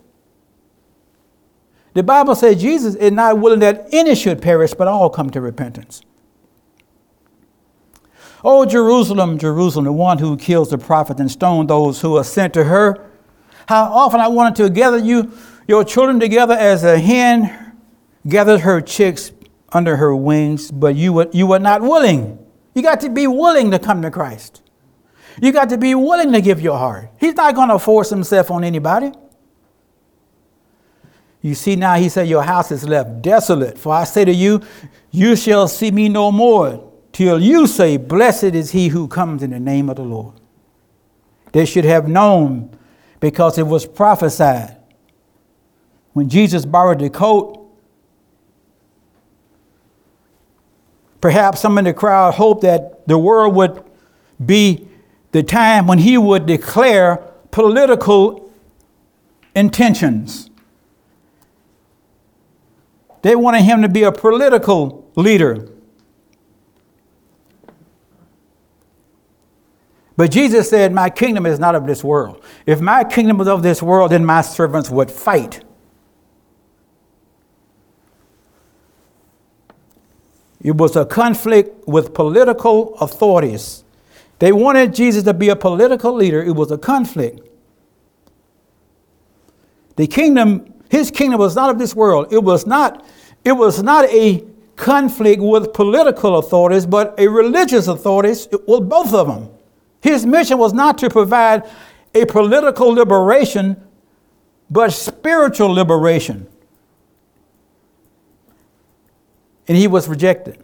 The 1.93 2.03
Bible 2.03 2.36
says 2.36 2.62
Jesus 2.62 2.93
is 2.95 3.13
not 3.13 3.39
willing 3.39 3.59
that 3.59 3.88
any 3.93 4.15
should 4.15 4.41
perish, 4.41 4.73
but 4.73 4.89
all 4.89 5.09
come 5.09 5.29
to 5.29 5.39
repentance. 5.39 6.01
Oh, 8.43 8.65
Jerusalem, 8.65 9.38
Jerusalem, 9.38 9.86
the 9.86 9.93
one 9.93 10.17
who 10.17 10.36
kills 10.36 10.71
the 10.71 10.77
prophet 10.77 11.21
and 11.21 11.31
stone 11.31 11.67
those 11.67 12.01
who 12.01 12.17
are 12.17 12.25
sent 12.25 12.53
to 12.55 12.65
her. 12.65 13.12
How 13.67 13.84
often 13.86 14.19
I 14.19 14.28
wanted 14.28 14.63
to 14.63 14.69
gather 14.69 14.97
you, 14.97 15.32
your 15.67 15.84
children 15.84 16.19
together 16.19 16.54
as 16.54 16.84
a 16.84 16.99
hen 16.99 17.73
gathers 18.28 18.62
her 18.62 18.82
chicks 18.82 19.32
under 19.71 19.97
her 19.97 20.15
wings, 20.15 20.71
but 20.71 20.95
you 20.95 21.13
were, 21.13 21.30
you 21.32 21.47
were 21.47 21.60
not 21.60 21.82
willing. 21.82 22.39
You 22.73 22.82
got 22.82 23.02
to 23.02 23.10
be 23.10 23.28
willing 23.28 23.71
to 23.71 23.80
come 23.80 24.02
to 24.02 24.12
Christ. 24.12 24.62
You 25.41 25.52
got 25.52 25.69
to 25.69 25.78
be 25.78 25.95
willing 25.95 26.32
to 26.32 26.41
give 26.41 26.62
your 26.62 26.78
heart. 26.78 27.10
He's 27.19 27.36
not 27.36 27.56
going 27.56 27.69
to 27.69 27.80
force 27.80 28.10
himself 28.10 28.52
on 28.52 28.63
anybody. 28.63 29.12
You 31.41 31.56
see 31.56 31.76
now, 31.76 31.95
he 31.95 32.08
said, 32.08 32.28
Your 32.28 32.43
house 32.43 32.71
is 32.71 32.88
left 32.88 33.21
desolate. 33.21 33.78
For 33.78 33.93
I 33.93 34.06
say 34.06 34.26
to 34.26 34.32
you, 34.32 34.62
you 35.12 35.36
shall 35.36 35.67
see 35.67 35.91
me 35.91 36.08
no 36.08 36.32
more 36.32 36.91
till 37.12 37.41
you 37.41 37.67
say, 37.67 37.97
Blessed 37.97 38.56
is 38.56 38.71
he 38.71 38.88
who 38.88 39.08
comes 39.08 39.43
in 39.43 39.49
the 39.49 39.60
name 39.60 39.89
of 39.89 39.97
the 39.97 40.04
Lord. 40.04 40.36
They 41.52 41.65
should 41.65 41.86
have 41.86 42.08
known 42.08 42.78
because 43.23 43.57
it 43.57 43.65
was 43.65 43.86
prophesied. 43.86 44.75
When 46.12 46.27
Jesus 46.27 46.65
borrowed 46.65 46.99
the 46.99 47.09
coat, 47.09 47.62
Perhaps 51.21 51.62
some 51.62 51.77
in 51.77 51.86
the 51.86 51.93
crowd 51.93 52.33
hoped 52.33 52.63
that 52.63 53.07
the 53.07 53.17
world 53.17 53.55
would 53.55 53.81
be 54.45 54.89
the 55.31 55.41
time 55.41 55.88
when 55.88 55.99
he 55.99 56.17
would 56.17 56.45
declare 56.45 57.15
political 57.49 58.51
intentions. 59.55 60.49
They 63.21 63.38
wanted 63.38 63.62
him 63.62 63.83
to 63.83 63.88
be 63.88 64.03
a 64.03 64.12
political 64.12 65.09
leader. 65.15 65.69
But 70.15 70.32
Jesus 70.32 70.69
said, 70.69 70.93
My 70.93 71.10
kingdom 71.10 71.45
is 71.45 71.60
not 71.60 71.76
of 71.76 71.88
this 71.88 72.04
world. 72.04 72.43
If 72.65 72.82
my 72.82 73.04
kingdom 73.04 73.38
was 73.38 73.47
of 73.47 73.63
this 73.63 73.82
world, 73.82 74.12
then 74.12 74.26
my 74.26 74.41
servants 74.41 74.89
would 74.89 75.10
fight 75.10 75.63
It 80.63 80.78
was 80.78 80.95
a 80.95 81.06
conflict 81.06 81.88
with 81.88 82.13
political 82.13 82.95
authorities. 82.95 83.84
They 84.39 84.54
wanted 84.54 84.95
Jesus 84.95 85.23
to 85.23 85.34
be 85.34 85.49
a 85.49 85.56
political 85.56 86.13
leader. 86.13 86.41
It 86.41 86.56
was 86.56 86.71
a 86.71 86.78
conflict. 86.78 87.41
The 89.97 90.08
kingdom, 90.08 90.73
his 90.89 91.12
kingdom 91.12 91.39
was 91.39 91.56
not 91.56 91.69
of 91.69 91.78
this 91.78 91.93
world. 91.93 92.32
It 92.32 92.43
was 92.43 92.65
not, 92.65 93.06
it 93.43 93.52
was 93.52 93.84
not 93.84 94.06
a 94.06 94.45
conflict 94.78 95.41
with 95.41 95.73
political 95.73 96.38
authorities, 96.38 96.86
but 96.86 97.13
a 97.19 97.28
religious 97.28 97.88
authorities, 97.88 98.47
well, 98.65 98.82
both 98.82 99.13
of 99.13 99.28
them. 99.28 99.49
His 100.04 100.26
mission 100.26 100.60
was 100.60 100.74
not 100.74 101.00
to 101.00 101.10
provide 101.10 101.63
a 102.13 102.26
political 102.26 102.89
liberation, 102.89 103.82
but 104.70 104.92
spiritual 104.92 105.70
liberation. 105.70 106.48
and 109.68 109.78
he 109.78 109.88
was 109.88 110.08
rejected. 110.08 110.63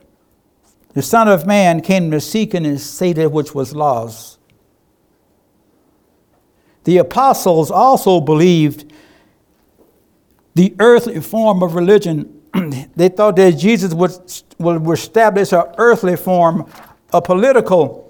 The 0.93 1.01
Son 1.01 1.27
of 1.27 1.45
Man 1.45 1.81
came 1.81 2.11
to 2.11 2.19
seek 2.19 2.53
and 2.53 2.79
save 2.79 3.15
that 3.15 3.31
which 3.31 3.53
was 3.53 3.73
lost. 3.73 4.39
The 6.83 6.97
apostles 6.97 7.69
also 7.69 8.19
believed 8.19 8.91
the 10.55 10.75
earthly 10.79 11.21
form 11.21 11.61
of 11.61 11.75
religion. 11.75 12.41
they 12.95 13.09
thought 13.09 13.35
that 13.35 13.51
Jesus 13.51 13.93
would, 13.93 14.11
would 14.57 14.97
establish 14.97 15.51
an 15.53 15.63
earthly 15.77 16.15
form 16.15 16.69
of 17.13 17.23
political 17.23 18.08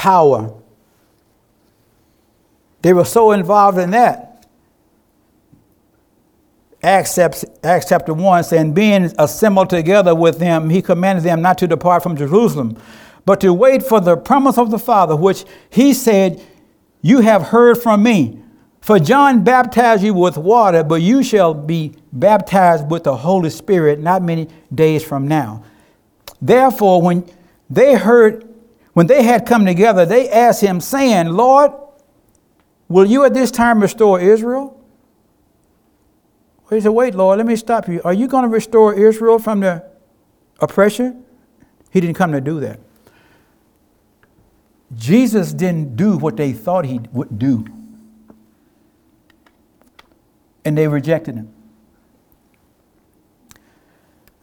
power. 0.00 0.50
They 2.80 2.94
were 2.94 3.04
so 3.04 3.32
involved 3.32 3.76
in 3.76 3.90
that 3.90 4.30
Acts, 6.82 7.18
Acts 7.18 7.86
chapter 7.86 8.14
1 8.14 8.44
saying, 8.44 8.72
Being 8.72 9.12
assembled 9.18 9.68
together 9.68 10.14
with 10.14 10.38
them, 10.38 10.70
he 10.70 10.80
commanded 10.80 11.24
them 11.24 11.42
not 11.42 11.58
to 11.58 11.66
depart 11.66 12.02
from 12.02 12.16
Jerusalem, 12.16 12.78
but 13.26 13.42
to 13.42 13.52
wait 13.52 13.82
for 13.82 14.00
the 14.00 14.16
promise 14.16 14.56
of 14.56 14.70
the 14.70 14.78
Father, 14.78 15.14
which 15.14 15.44
he 15.68 15.92
said, 15.92 16.42
You 17.02 17.20
have 17.20 17.42
heard 17.42 17.76
from 17.76 18.02
me. 18.02 18.38
For 18.80 18.98
John 18.98 19.44
baptized 19.44 20.02
you 20.02 20.14
with 20.14 20.38
water, 20.38 20.82
but 20.82 21.02
you 21.02 21.22
shall 21.22 21.52
be 21.52 21.92
baptized 22.14 22.90
with 22.90 23.04
the 23.04 23.14
Holy 23.14 23.50
Spirit 23.50 24.00
not 24.00 24.22
many 24.22 24.48
days 24.74 25.04
from 25.04 25.28
now. 25.28 25.62
Therefore, 26.40 27.02
when 27.02 27.28
they 27.68 27.94
heard, 27.96 28.49
when 28.92 29.06
they 29.06 29.22
had 29.22 29.46
come 29.46 29.64
together, 29.64 30.04
they 30.04 30.28
asked 30.28 30.60
him, 30.60 30.80
saying, 30.80 31.28
Lord, 31.28 31.72
Will 32.90 33.06
you 33.06 33.24
at 33.24 33.32
this 33.32 33.52
time 33.52 33.80
restore 33.80 34.20
Israel? 34.20 34.76
He 36.70 36.80
said, 36.80 36.88
Wait, 36.88 37.14
Lord, 37.14 37.38
let 37.38 37.46
me 37.46 37.54
stop 37.54 37.86
you. 37.86 38.02
Are 38.04 38.12
you 38.12 38.26
going 38.26 38.42
to 38.42 38.48
restore 38.48 38.92
Israel 38.92 39.38
from 39.38 39.60
the 39.60 39.84
oppression? 40.58 41.24
He 41.92 42.00
didn't 42.00 42.16
come 42.16 42.32
to 42.32 42.40
do 42.40 42.58
that. 42.60 42.80
Jesus 44.96 45.52
didn't 45.52 45.94
do 45.94 46.16
what 46.16 46.36
they 46.36 46.52
thought 46.52 46.84
he 46.84 46.98
would 47.12 47.38
do. 47.38 47.64
And 50.64 50.76
they 50.76 50.88
rejected 50.88 51.36
him. 51.36 51.52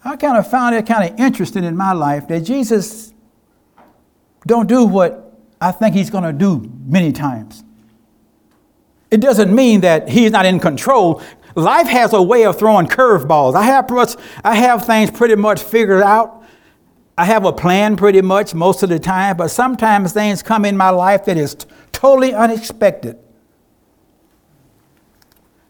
I 0.06 0.16
kind 0.16 0.38
of 0.38 0.50
found 0.50 0.74
it 0.74 0.86
kind 0.86 1.12
of 1.12 1.20
interesting 1.20 1.66
in 1.66 1.76
my 1.76 1.92
life 1.92 2.30
that 2.30 2.42
Jesus 2.42 3.14
don't 4.48 4.68
do 4.68 4.86
what 4.86 5.38
I 5.62 5.72
think 5.72 5.96
he's 5.96 6.10
going 6.10 6.24
to 6.24 6.34
do 6.34 6.72
many 6.86 7.12
times. 7.12 7.64
It 9.12 9.22
doesn't 9.22 9.54
mean 9.54 9.82
that 9.82 10.10
he's 10.10 10.32
not 10.32 10.46
in 10.46 10.60
control. 10.60 11.22
Life 11.56 11.88
has 11.88 12.14
a 12.14 12.22
way 12.22 12.46
of 12.46 12.58
throwing 12.58 12.88
curveballs. 12.88 13.56
I 13.56 13.64
have, 13.64 13.90
I 14.44 14.56
have 14.56 14.86
things 14.86 15.12
pretty 15.12 15.36
much 15.36 15.62
figured 15.62 16.04
out. 16.04 16.44
I 17.18 17.26
have 17.26 17.46
a 17.46 17.54
plan 17.54 17.96
pretty 17.96 18.22
much 18.22 18.54
most 18.54 18.84
of 18.84 18.90
the 18.90 19.00
time, 19.00 19.38
but 19.38 19.48
sometimes 19.50 20.14
things 20.14 20.44
come 20.44 20.66
in 20.66 20.78
my 20.78 20.90
life 20.90 21.26
that 21.26 21.38
is 21.38 21.56
t- 21.56 21.68
totally 21.92 22.34
unexpected. 22.34 23.18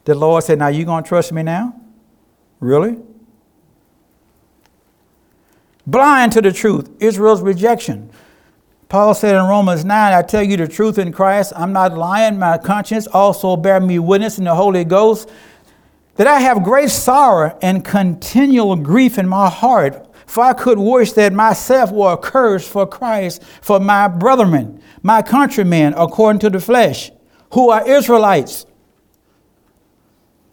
The 0.04 0.16
Lord 0.16 0.44
said, 0.44 0.60
Now 0.60 0.68
you 0.68 0.84
going 0.84 1.04
to 1.04 1.08
trust 1.08 1.32
me 1.32 1.44
now? 1.44 1.80
Really? 2.60 2.98
Blind 5.86 6.34
to 6.34 6.42
the 6.42 6.52
truth, 6.52 6.90
Israel's 7.00 7.42
rejection. 7.42 8.10
Paul 8.90 9.14
said 9.14 9.36
in 9.36 9.44
Romans 9.44 9.84
9, 9.84 10.14
I 10.14 10.22
tell 10.22 10.44
you 10.44 10.56
the 10.56 10.68
truth 10.68 10.98
in 10.98 11.12
Christ, 11.12 11.52
I'm 11.58 11.74
not 11.74 11.98
lying, 11.98 12.40
my 12.40 12.58
conscience 12.58 13.06
also 13.08 13.58
bear 13.58 13.82
me 13.82 14.00
witness 14.00 14.38
in 14.38 14.46
the 14.46 14.56
Holy 14.56 14.86
Ghost 14.86 15.30
that 16.16 16.26
I 16.26 16.40
have 16.40 16.64
great 16.64 16.90
sorrow 16.90 17.58
and 17.62 17.84
continual 17.84 18.78
grief 18.78 19.18
in 19.18 19.28
my 19.28 19.50
heart. 19.50 20.06
For 20.26 20.44
I 20.44 20.54
could 20.54 20.78
wish 20.78 21.14
that 21.14 21.34
myself 21.34 21.92
were 21.92 22.14
accursed 22.14 22.70
for 22.70 22.86
Christ, 22.86 23.44
for 23.62 23.80
my 23.80 24.08
brethren, 24.08 24.82
my 25.02 25.22
countrymen, 25.22 25.94
according 25.98 26.40
to 26.40 26.50
the 26.50 26.60
flesh, 26.60 27.12
who 27.54 27.70
are 27.70 27.88
Israelites, 27.88 28.66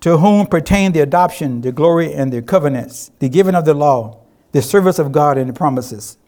to 0.01 0.18
whom 0.18 0.47
pertain 0.47 0.92
the 0.92 1.01
adoption, 1.01 1.61
the 1.61 1.73
glory, 1.73 2.12
and 2.12 2.33
the 2.33 2.42
covenants, 2.42 3.11
the 3.18 3.29
giving 3.29 3.55
of 3.55 3.64
the 3.64 3.75
law, 3.75 4.20
the 4.53 4.62
service 4.62 5.01
of 5.01 5.11
God, 5.11 5.38
and 5.38 5.49
the 5.49 5.55
promises 5.55 6.18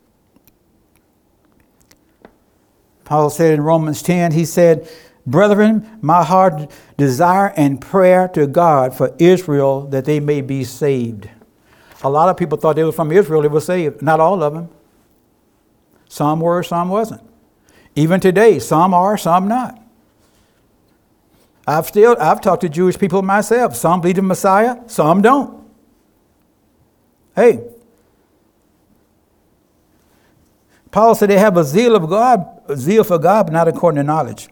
Paul 3.07 3.31
said 3.31 3.55
in 3.55 3.63
Romans 3.63 4.03
10, 4.03 4.33
he 4.33 4.45
said, 4.45 4.87
Brethren, 5.25 5.99
my 6.03 6.25
heart 6.25 6.71
desire 6.99 7.53
and 7.57 7.81
prayer 7.81 8.29
to 8.29 8.47
God 8.47 8.95
for 8.95 9.15
Israel 9.19 9.87
that 9.87 10.05
they 10.05 10.21
may 10.21 10.41
be 10.41 10.65
saved. 10.65 11.31
A 12.03 12.11
lot 12.11 12.29
of 12.29 12.37
people 12.37 12.59
thought 12.59 12.77
they 12.77 12.85
were 12.85 12.93
from 12.93 13.11
Israel, 13.11 13.43
they 13.43 13.49
were 13.49 13.61
saved. 13.61 14.03
Not 14.03 14.21
all 14.21 14.43
of 14.43 14.53
them. 14.53 14.69
Some 16.09 16.41
were, 16.41 16.63
some 16.63 16.89
wasn't. 16.89 17.23
Even 17.95 18.21
today, 18.21 18.59
some 18.59 18.93
are, 18.93 19.17
some 19.17 19.49
not. 19.49 19.81
I've 21.67 21.87
still 21.87 22.17
I've 22.21 22.41
talked 22.41 22.61
to 22.61 22.69
Jewish 22.69 22.99
people 22.99 23.23
myself. 23.23 23.75
Some 23.75 24.01
believe 24.01 24.19
in 24.19 24.27
Messiah, 24.27 24.79
some 24.87 25.23
don't. 25.23 25.65
Hey, 27.35 27.65
Paul 30.91 31.15
said 31.15 31.31
they 31.31 31.39
have 31.39 31.57
a 31.57 31.65
zeal 31.65 31.95
of 31.95 32.09
God, 32.09 32.56
zeal 32.75 33.05
for 33.05 33.19
God, 33.19 33.47
but 33.47 33.53
not 33.53 33.69
according 33.69 33.97
to 33.97 34.03
knowledge. 34.03 34.49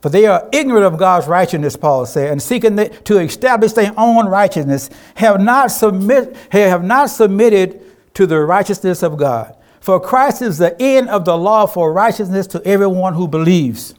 For 0.00 0.08
they 0.08 0.26
are 0.26 0.48
ignorant 0.52 0.86
of 0.86 0.98
God's 0.98 1.26
righteousness, 1.26 1.76
Paul 1.76 2.06
said, 2.06 2.30
and 2.30 2.42
seeking 2.42 2.76
to 2.76 3.18
establish 3.18 3.72
their 3.74 3.92
own 3.96 4.26
righteousness, 4.26 4.88
have 5.16 5.40
not, 5.40 5.70
submit, 5.70 6.36
have 6.50 6.82
not 6.82 7.10
submitted 7.10 7.82
to 8.14 8.26
the 8.26 8.40
righteousness 8.40 9.02
of 9.02 9.16
God. 9.18 9.56
For 9.80 10.00
Christ 10.00 10.42
is 10.42 10.58
the 10.58 10.80
end 10.80 11.08
of 11.10 11.24
the 11.24 11.36
law 11.36 11.66
for 11.66 11.92
righteousness 11.92 12.46
to 12.48 12.62
everyone 12.64 13.14
who 13.14 13.28
believes. 13.28 13.94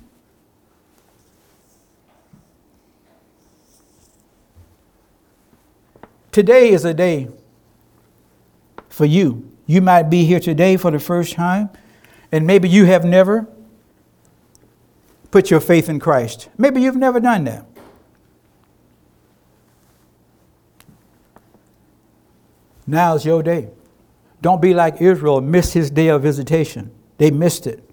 Today 6.32 6.70
is 6.70 6.86
a 6.86 6.94
day 6.94 7.28
for 8.90 9.06
you 9.06 9.52
you 9.72 9.80
might 9.80 10.10
be 10.10 10.26
here 10.26 10.42
today 10.42 10.76
for 10.76 10.92
the 10.92 11.00
first 11.00 11.32
time, 11.32 11.70
and 12.32 12.48
maybe 12.48 12.70
you 12.70 12.86
have 12.86 13.04
never 13.04 13.48
put 15.32 15.50
your 15.50 15.60
faith 15.60 15.90
in 15.90 16.00
Christ. 16.00 16.50
Maybe 16.58 16.82
you've 16.82 16.96
never 16.96 17.20
done 17.20 17.46
that. 17.46 17.66
Now's 22.88 23.26
your 23.26 23.42
day. 23.42 23.70
Don't 24.42 24.62
be 24.62 24.74
like 24.74 25.02
Israel, 25.02 25.40
miss 25.40 25.74
his 25.74 25.90
day 25.92 26.08
of 26.08 26.24
visitation. 26.24 26.92
They 27.18 27.32
missed 27.32 27.68
it. 27.68 27.88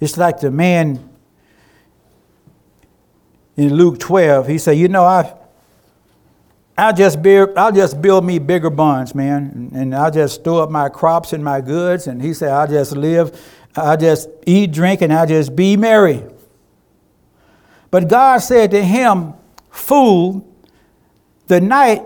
It's 0.00 0.18
like 0.18 0.40
the 0.40 0.50
man 0.50 1.08
in 3.56 3.74
Luke 3.74 3.98
12. 4.00 4.48
He 4.48 4.58
said, 4.58 4.72
You 4.72 4.88
know, 4.88 5.04
I, 5.04 5.34
I'll 6.76 6.92
just 6.92 7.22
build, 7.22 7.56
I'll 7.56 7.72
just 7.72 8.02
build 8.02 8.24
me 8.24 8.38
bigger 8.38 8.70
barns, 8.70 9.14
man, 9.14 9.70
and 9.74 9.94
I'll 9.94 10.10
just 10.10 10.40
store 10.40 10.62
up 10.62 10.70
my 10.70 10.88
crops 10.88 11.32
and 11.32 11.42
my 11.42 11.60
goods. 11.60 12.08
And 12.08 12.20
he 12.20 12.34
said, 12.34 12.50
I'll 12.50 12.66
just 12.66 12.96
live, 12.96 13.40
I'll 13.76 13.96
just 13.96 14.28
eat, 14.44 14.72
drink, 14.72 15.00
and 15.00 15.12
I'll 15.12 15.26
just 15.26 15.54
be 15.54 15.76
merry. 15.76 16.24
But 17.90 18.08
God 18.08 18.38
said 18.38 18.72
to 18.72 18.82
him, 18.82 19.34
Fool, 19.70 20.46
the 21.46 21.60
night, 21.60 22.02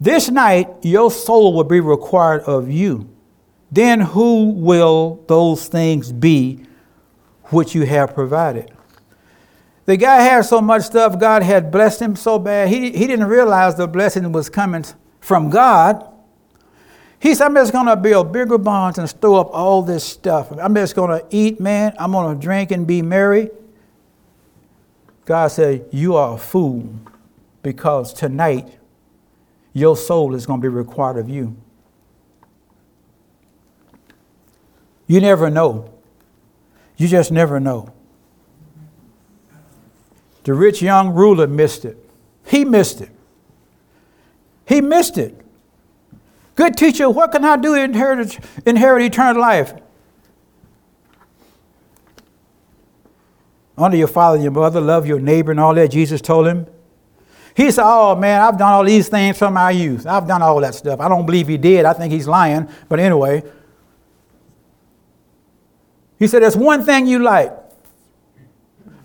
this 0.00 0.30
night, 0.30 0.68
your 0.82 1.10
soul 1.10 1.52
will 1.52 1.64
be 1.64 1.80
required 1.80 2.42
of 2.42 2.70
you. 2.70 3.08
Then 3.72 4.00
who 4.00 4.50
will 4.50 5.24
those 5.26 5.66
things 5.66 6.12
be 6.12 6.64
which 7.46 7.74
you 7.74 7.86
have 7.86 8.14
provided? 8.14 8.70
The 9.86 9.96
guy 9.96 10.22
had 10.22 10.42
so 10.42 10.60
much 10.60 10.82
stuff, 10.82 11.18
God 11.18 11.42
had 11.42 11.70
blessed 11.70 12.00
him 12.00 12.16
so 12.16 12.38
bad, 12.38 12.68
he, 12.68 12.92
he 12.92 13.06
didn't 13.06 13.26
realize 13.26 13.74
the 13.74 13.86
blessing 13.86 14.32
was 14.32 14.48
coming 14.48 14.84
from 15.20 15.50
God. 15.50 16.10
He 17.20 17.34
said, 17.34 17.46
I'm 17.46 17.54
just 17.54 17.72
going 17.72 17.86
to 17.86 17.96
build 17.96 18.32
bigger 18.32 18.58
barns 18.58 18.98
and 18.98 19.08
store 19.08 19.40
up 19.40 19.50
all 19.52 19.82
this 19.82 20.04
stuff. 20.04 20.52
I'm 20.60 20.74
just 20.74 20.94
going 20.94 21.18
to 21.18 21.26
eat, 21.30 21.58
man. 21.58 21.94
I'm 21.98 22.12
going 22.12 22.38
to 22.38 22.42
drink 22.42 22.70
and 22.70 22.86
be 22.86 23.00
merry. 23.00 23.50
God 25.24 25.48
said, 25.48 25.86
You 25.90 26.16
are 26.16 26.34
a 26.34 26.38
fool 26.38 26.86
because 27.62 28.12
tonight 28.12 28.76
your 29.72 29.96
soul 29.96 30.34
is 30.34 30.44
going 30.44 30.60
to 30.60 30.62
be 30.62 30.68
required 30.68 31.16
of 31.16 31.30
you. 31.30 31.56
You 35.06 35.20
never 35.20 35.48
know. 35.48 35.90
You 36.96 37.08
just 37.08 37.32
never 37.32 37.58
know. 37.58 37.92
The 40.44 40.54
rich 40.54 40.80
young 40.80 41.14
ruler 41.14 41.46
missed 41.46 41.84
it. 41.84 41.98
He 42.46 42.64
missed 42.64 43.00
it. 43.00 43.10
He 44.66 44.80
missed 44.80 45.18
it. 45.18 45.40
Good 46.54 46.76
teacher, 46.76 47.10
what 47.10 47.32
can 47.32 47.44
I 47.44 47.56
do 47.56 47.74
to 47.74 47.82
inherit, 47.82 48.38
inherit 48.64 49.02
eternal 49.02 49.40
life? 49.40 49.74
Honor 53.76 53.96
your 53.96 54.08
father 54.08 54.36
and 54.36 54.44
your 54.44 54.52
mother, 54.52 54.80
love 54.80 55.06
your 55.06 55.18
neighbor, 55.18 55.50
and 55.50 55.58
all 55.58 55.74
that 55.74 55.90
Jesus 55.90 56.20
told 56.20 56.46
him. 56.46 56.66
He 57.56 57.70
said, 57.70 57.84
Oh 57.86 58.14
man, 58.14 58.40
I've 58.40 58.58
done 58.58 58.72
all 58.72 58.84
these 58.84 59.08
things 59.08 59.36
from 59.38 59.54
my 59.54 59.70
youth. 59.70 60.06
I've 60.06 60.26
done 60.28 60.42
all 60.42 60.60
that 60.60 60.74
stuff. 60.74 61.00
I 61.00 61.08
don't 61.08 61.26
believe 61.26 61.48
he 61.48 61.56
did. 61.56 61.84
I 61.84 61.92
think 61.92 62.12
he's 62.12 62.28
lying. 62.28 62.68
But 62.88 63.00
anyway, 63.00 63.42
he 66.18 66.26
said, 66.26 66.42
There's 66.42 66.56
one 66.56 66.84
thing 66.84 67.06
you 67.06 67.20
like. 67.20 67.52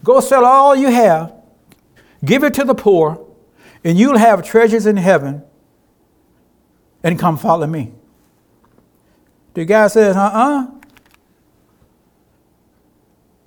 Go 0.04 0.20
sell 0.20 0.45
all 0.45 0.76
you 0.76 0.89
have, 0.89 1.34
give 2.24 2.43
it 2.43 2.54
to 2.56 2.64
the 2.64 2.76
poor, 2.76 3.26
and 3.84 3.97
you'll 3.97 4.18
have 4.18 4.43
treasures 4.43 4.86
in 4.86 4.97
heaven, 4.97 5.43
and 7.04 7.20
come 7.20 7.38
follow 7.38 7.68
me. 7.68 7.91
The 9.54 9.66
guy 9.66 9.88
says, 9.88 10.16
uh 10.16 10.22
uh 10.22 10.68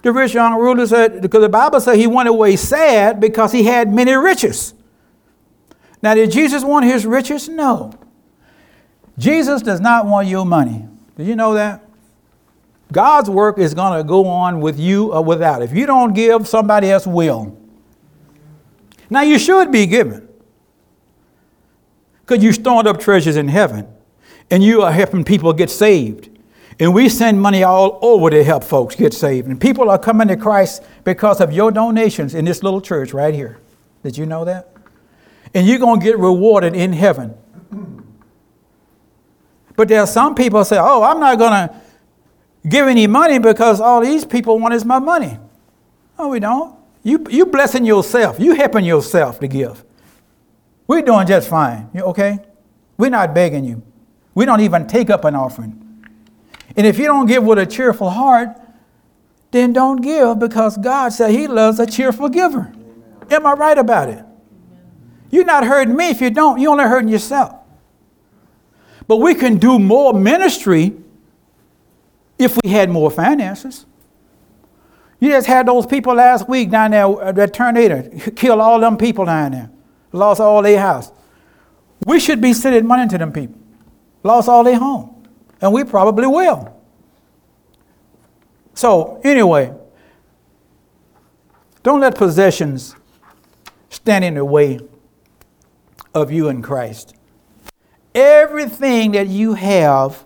The 0.03 0.13
rich 0.13 0.35
young 0.35 0.59
ruler 0.59 0.87
said, 0.87 1.23
because 1.23 1.43
the 1.43 1.49
Bible 1.49 1.81
said 1.81 1.97
he 1.97 2.09
went 2.09 2.29
away 2.29 2.57
sad 2.57 3.21
because 3.21 3.53
he 3.53 3.63
had 3.63 3.93
many 3.93 4.13
riches. 4.15 4.75
Now, 6.03 6.15
did 6.15 6.33
Jesus 6.33 6.65
want 6.65 6.85
his 6.85 7.07
riches? 7.07 7.49
No. 7.49 7.93
Jesus 9.17 9.63
does 9.63 9.81
not 9.81 10.07
want 10.07 10.27
your 10.27 10.45
money. 10.45 10.87
Did 11.17 11.29
you 11.29 11.37
know 11.37 11.55
that? 11.55 11.85
God's 12.93 13.29
work 13.29 13.59
is 13.59 13.75
going 13.75 13.99
to 13.99 14.05
go 14.07 14.27
on 14.27 14.61
with 14.61 14.79
you 14.79 15.13
or 15.13 15.25
without. 15.25 15.63
If 15.63 15.73
you 15.73 15.87
don't 15.87 16.13
give, 16.13 16.47
somebody 16.47 16.91
else 16.91 17.07
will. 17.07 17.59
Now, 19.11 19.23
you 19.23 19.39
should 19.39 19.73
be 19.73 19.87
giving 19.87 20.29
because 22.21 22.45
you 22.45 22.53
stored 22.53 22.87
up 22.87 23.01
treasures 23.01 23.37
in 23.37 23.49
heaven 23.49 23.89
and 24.51 24.63
you 24.63 24.83
are 24.83 24.93
helping 24.93 25.25
people 25.25 25.53
get 25.53 25.71
saved 25.71 26.29
And 26.79 26.95
we 26.95 27.09
send 27.09 27.41
money 27.41 27.63
all 27.63 27.99
over 28.03 28.31
to 28.31 28.43
help 28.43 28.65
folks 28.65 28.97
get 28.97 29.15
saved. 29.15 29.47
And 29.49 29.61
people 29.61 29.91
are 29.91 29.99
coming 29.99 30.29
to 30.29 30.37
Christ 30.37 30.83
because 31.05 31.41
of 31.41 31.53
your 31.53 31.71
donations 31.71 32.35
in 32.35 32.45
this 32.45 32.63
little 32.63 32.81
church 32.81 33.13
right 33.13 33.35
here. 33.35 33.59
Did 34.03 34.17
you 34.17 34.27
know 34.27 34.45
that? 34.45 34.73
And 35.55 35.67
you're 35.67 35.79
going 35.79 36.01
to 36.01 36.05
get 36.05 36.19
rewarded 36.19 36.75
in 36.75 36.93
heaven. 36.93 37.35
But 39.77 39.89
there 39.89 40.01
are 40.01 40.07
some 40.07 40.35
people 40.35 40.65
say, 40.65 40.79
oh, 40.79 41.03
I'm 41.03 41.21
not 41.21 41.39
going 41.39 41.53
to 41.53 41.82
give 42.69 42.87
any 42.87 43.07
money 43.07 43.39
because 43.39 43.81
all 43.81 44.01
these 44.01 44.25
people 44.25 44.59
want 44.59 44.75
is 44.75 44.85
my 44.85 44.99
money. 44.99 45.39
No, 46.19 46.29
we 46.29 46.41
don't. 46.41 46.77
You, 47.03 47.25
you 47.29 47.47
blessing 47.47 47.85
yourself. 47.85 48.39
You 48.39 48.55
helping 48.55 48.85
yourself 48.85 49.41
to 49.41 49.49
give. 49.49 49.85
We're 50.87 51.03
doing 51.03 51.27
just 51.27 51.49
fine. 51.49 51.91
You 51.95 52.03
okay? 52.05 52.39
We're 52.97 53.11
not 53.11 53.35
begging 53.35 53.65
you. 53.65 53.83
We 54.35 54.45
don't 54.45 54.61
even 54.61 54.87
take 54.87 55.11
up 55.11 55.25
an 55.25 55.35
offering. 55.35 55.79
And 56.77 56.87
if 56.87 56.99
you 56.99 57.07
don't 57.07 57.27
give 57.27 57.45
with 57.45 57.59
a 57.59 57.67
cheerful 57.67 58.11
heart, 58.11 58.57
then 59.51 59.73
don't 59.73 60.01
give 60.01 60.39
because 60.39 60.77
God 60.77 61.13
said 61.13 61.31
He 61.31 61.47
loves 61.47 61.79
a 61.79 61.87
cheerful 61.87 62.29
giver. 62.29 62.73
Am 63.31 63.47
I 63.47 63.53
right 63.53 63.79
about 63.79 64.09
it? 64.09 64.25
You're 65.31 65.45
not 65.45 65.67
hurting 65.67 65.97
me 65.97 66.11
if 66.11 66.21
you 66.21 66.31
don't. 66.31 66.61
You're 66.61 66.73
only 66.73 66.85
hurting 66.85 67.09
yourself. 67.09 67.55
But 69.07 69.17
we 69.17 69.35
can 69.35 69.59
do 69.59 69.79
more 69.79 70.13
ministry 70.13 70.95
if 72.45 72.59
we 72.63 72.71
had 72.71 72.91
more 72.91 73.11
finances. 73.11 73.87
You 75.21 75.31
just 75.31 75.47
had 75.47 75.67
those 75.67 75.87
people 75.87 76.15
last 76.15 76.49
week 76.49 76.71
down 76.71 76.91
there, 76.91 77.07
uh, 77.07 77.33
that 77.33 77.55
tornado 77.55 78.09
killed 78.37 78.61
all 78.61 78.81
them 78.81 78.97
people 78.97 79.25
down 79.25 79.53
there, 79.53 79.71
lost 80.11 80.41
all 80.41 80.63
their 80.63 80.81
house. 80.81 81.13
We 82.05 82.19
should 82.19 82.41
be 82.41 82.53
sending 82.53 82.87
money 82.87 83.09
to 83.09 83.19
them 83.19 83.33
people, 83.33 83.61
lost 84.25 84.49
all 84.49 84.65
their 84.65 84.79
home, 84.79 85.29
and 85.61 85.73
we 85.73 85.85
probably 85.85 86.27
will. 86.27 86.77
So, 88.75 89.21
anyway, 89.23 89.73
don't 91.83 92.01
let 92.01 92.17
possessions 92.17 92.97
stand 93.91 94.25
in 94.25 94.35
the 94.35 94.45
way 94.45 94.81
of 96.15 96.33
you 96.33 96.49
in 96.49 96.63
Christ. 96.63 97.15
Everything 98.15 99.13
that 99.13 99.29
you 99.29 99.55
have, 99.55 100.25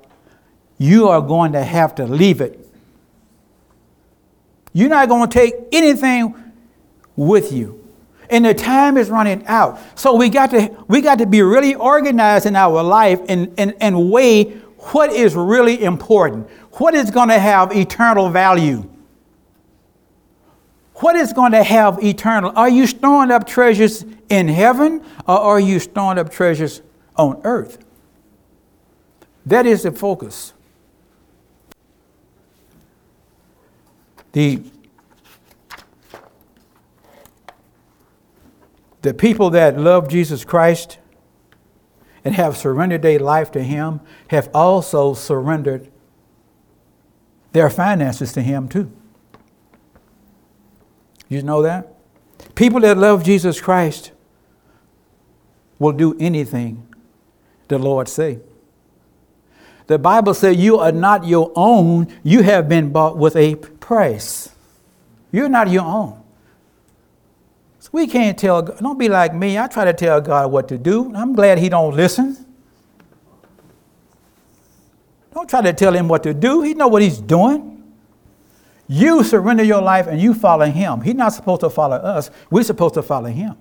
you 0.79 1.09
are 1.09 1.21
going 1.21 1.53
to 1.53 1.63
have 1.63 1.95
to 1.97 2.07
leave 2.07 2.41
it. 2.41 2.61
You're 4.73 4.91
not 4.91 5.09
going 5.09 5.29
to 5.29 5.33
take 5.33 5.55
anything 5.73 6.35
with 7.17 7.53
you. 7.53 7.83
And 8.29 8.45
the 8.45 8.55
time 8.55 8.97
is 8.97 9.09
running 9.09 9.47
out. 9.47 9.79
So 9.99 10.15
we 10.17 10.29
got 10.29 10.51
to, 10.51 10.77
we 10.89 11.01
got 11.01 11.19
to 11.19 11.27
be 11.27 11.43
really 11.43 11.75
organized 11.75 12.45
in 12.45 12.57
our 12.57 12.83
life 12.83 13.21
and, 13.29 13.55
and, 13.57 13.75
and 13.81 14.11
weigh 14.11 14.45
what 14.93 15.11
is 15.11 15.35
really 15.35 15.83
important, 15.83 16.49
what 16.73 16.95
is 16.95 17.11
going 17.11 17.29
to 17.29 17.39
have 17.39 17.75
eternal 17.75 18.29
value. 18.31 18.89
What 20.97 21.15
is 21.15 21.33
going 21.33 21.53
to 21.53 21.63
have 21.63 22.03
eternal? 22.03 22.53
Are 22.57 22.69
you 22.69 22.87
storing 22.87 23.31
up 23.31 23.47
treasures 23.47 24.05
in 24.29 24.49
heaven 24.49 25.05
or 25.27 25.39
are 25.39 25.61
you 25.61 25.79
storing 25.79 26.19
up 26.19 26.31
treasures 26.31 26.83
on 27.17 27.41
earth? 27.45 27.79
That 29.45 29.67
is 29.67 29.83
the 29.83 29.93
focus. 29.93 30.55
The, 34.37 34.61
the 39.01 39.15
people 39.15 39.49
that 39.49 39.79
love 39.79 40.11
Jesus 40.11 40.45
Christ 40.45 40.99
and 42.23 42.35
have 42.35 42.55
surrendered 42.55 43.01
their 43.01 43.19
life 43.19 43.51
to 43.53 43.63
Him 43.63 44.01
have 44.29 44.51
also 44.53 45.15
surrendered 45.15 45.91
their 47.53 47.71
finances 47.71 48.35
to 48.35 48.43
Him 48.43 48.69
too. 48.69 48.93
You 51.31 51.41
know 51.41 51.63
that? 51.63 51.95
People 52.55 52.81
that 52.81 52.99
love 52.99 53.25
Jesus 53.25 53.59
Christ 53.59 54.13
will 55.79 55.93
do 55.93 56.15
anything 56.21 56.87
the 57.69 57.79
Lord 57.79 58.07
say. 58.07 58.41
The 59.87 59.99
Bible 59.99 60.35
says 60.35 60.59
you 60.59 60.77
are 60.77 60.93
not 60.93 61.27
your 61.27 61.53
own, 61.57 62.09
you 62.23 62.43
have 62.43 62.69
been 62.69 62.93
bought 62.93 63.17
with 63.17 63.35
a 63.35 63.55
price. 63.87 64.51
You're 65.31 65.49
not 65.49 65.71
your 65.71 65.85
own. 65.85 66.21
So 67.79 67.91
we 67.93 68.09
can't 68.09 68.37
tell 68.37 68.61
don't 68.63 68.99
be 68.99 69.09
like 69.09 69.33
me. 69.33 69.59
I 69.59 69.69
try 69.69 69.85
to 69.85 69.93
tell 69.93 70.21
God 70.21 70.51
what 70.51 70.67
to 70.69 70.77
do. 70.77 71.15
I'm 71.15 71.35
glad 71.35 71.59
he 71.59 71.69
don't 71.69 71.95
listen. 71.95 72.37
Don't 75.33 75.49
try 75.49 75.61
to 75.63 75.73
tell 75.73 75.95
him 75.95 76.09
what 76.09 76.25
to 76.25 76.35
do. 76.35 76.63
He 76.63 76.75
know 76.75 76.89
what 76.89 77.01
he's 77.01 77.21
doing. 77.21 77.85
You 78.89 79.23
surrender 79.23 79.63
your 79.63 79.83
life 79.83 80.09
and 80.09 80.21
you 80.21 80.35
follow 80.35 80.67
him. 80.67 81.01
He's 81.03 81.15
not 81.15 81.33
supposed 81.33 81.61
to 81.61 81.71
follow 81.71 81.97
us. 81.97 82.31
We're 82.51 82.65
supposed 82.65 82.95
to 82.95 83.03
follow 83.03 83.29
him. 83.29 83.57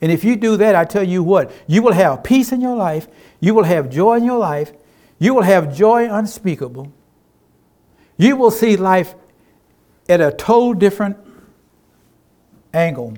And 0.00 0.10
if 0.10 0.24
you 0.24 0.36
do 0.36 0.56
that, 0.56 0.74
I 0.74 0.86
tell 0.86 1.04
you 1.04 1.22
what, 1.22 1.52
you 1.66 1.82
will 1.82 1.92
have 1.92 2.24
peace 2.24 2.52
in 2.52 2.62
your 2.62 2.76
life, 2.76 3.08
you 3.40 3.52
will 3.52 3.64
have 3.64 3.90
joy 3.90 4.16
in 4.16 4.24
your 4.24 4.38
life, 4.38 4.72
you 5.18 5.34
will 5.34 5.42
have 5.42 5.76
joy 5.76 6.08
unspeakable. 6.10 6.90
You 8.20 8.36
will 8.36 8.50
see 8.50 8.76
life 8.76 9.14
at 10.06 10.20
a 10.20 10.30
total 10.30 10.74
different 10.74 11.16
angle 12.74 13.14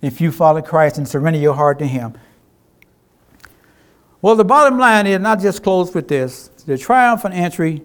if 0.00 0.20
you 0.20 0.30
follow 0.30 0.62
Christ 0.62 0.98
and 0.98 1.08
surrender 1.08 1.40
your 1.40 1.54
heart 1.54 1.80
to 1.80 1.86
Him. 1.86 2.14
Well, 4.22 4.36
the 4.36 4.44
bottom 4.44 4.78
line 4.78 5.08
is 5.08 5.18
not 5.18 5.40
just 5.40 5.64
close 5.64 5.92
with 5.92 6.06
this 6.06 6.48
the 6.64 6.78
triumphant 6.78 7.34
entry, 7.34 7.82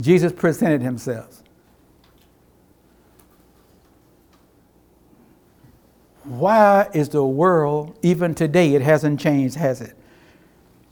Jesus 0.00 0.30
presented 0.32 0.82
Himself. 0.82 1.42
why 6.26 6.88
is 6.92 7.08
the 7.08 7.24
world, 7.24 7.98
even 8.02 8.34
today, 8.34 8.74
it 8.74 8.82
hasn't 8.82 9.20
changed, 9.20 9.56
has 9.56 9.80
it? 9.80 9.96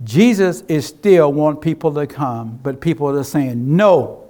Jesus 0.02 0.62
is 0.62 0.86
still 0.86 1.32
want 1.32 1.60
people 1.60 1.94
to 1.94 2.06
come, 2.06 2.58
but 2.62 2.80
people 2.80 3.08
are 3.08 3.24
saying, 3.24 3.76
no, 3.76 4.28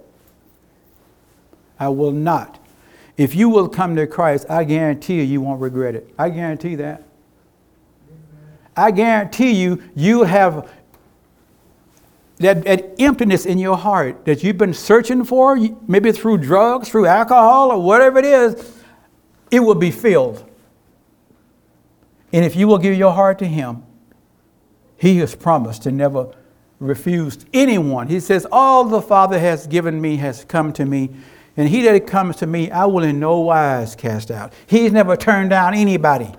I 1.78 1.88
will 1.88 2.12
not. 2.12 2.58
If 3.16 3.34
you 3.34 3.48
will 3.48 3.68
come 3.68 3.96
to 3.96 4.06
Christ, 4.06 4.46
I 4.50 4.64
guarantee 4.64 5.16
you, 5.16 5.22
you 5.22 5.40
won't 5.40 5.60
regret 5.60 5.94
it. 5.94 6.12
I 6.18 6.28
guarantee 6.28 6.74
that. 6.76 7.04
I 8.76 8.90
guarantee 8.90 9.52
you, 9.52 9.82
you 9.94 10.24
have 10.24 10.70
that, 12.38 12.64
that, 12.64 12.94
emptiness 12.98 13.46
in 13.46 13.58
your 13.58 13.76
heart 13.76 14.24
that 14.24 14.42
you've 14.42 14.58
been 14.58 14.74
searching 14.74 15.24
for, 15.24 15.56
maybe 15.86 16.10
through 16.10 16.38
drugs, 16.38 16.88
through 16.88 17.06
alcohol, 17.06 17.70
or 17.70 17.80
whatever 17.80 18.18
it 18.18 18.24
is, 18.24 18.82
it 19.50 19.60
will 19.60 19.76
be 19.76 19.92
filled. 19.92 20.44
And 22.32 22.44
if 22.44 22.56
you 22.56 22.66
will 22.66 22.78
give 22.78 22.98
your 22.98 23.12
heart 23.12 23.38
to 23.38 23.46
Him, 23.46 23.84
He 24.96 25.18
has 25.18 25.34
promised 25.34 25.82
to 25.84 25.92
never 25.92 26.34
refuse 26.78 27.38
anyone. 27.52 28.08
He 28.08 28.20
says, 28.20 28.46
All 28.50 28.84
the 28.84 29.02
Father 29.02 29.38
has 29.38 29.66
given 29.66 30.00
me 30.00 30.16
has 30.16 30.44
come 30.44 30.72
to 30.74 30.84
me, 30.84 31.10
and 31.56 31.68
he 31.68 31.82
that 31.82 32.06
comes 32.06 32.36
to 32.36 32.46
me, 32.46 32.70
I 32.70 32.86
will 32.86 33.04
in 33.04 33.20
no 33.20 33.40
wise 33.40 33.94
cast 33.94 34.30
out. 34.30 34.52
He's 34.66 34.92
never 34.92 35.16
turned 35.16 35.50
down 35.50 35.74
anybody. 35.74 36.32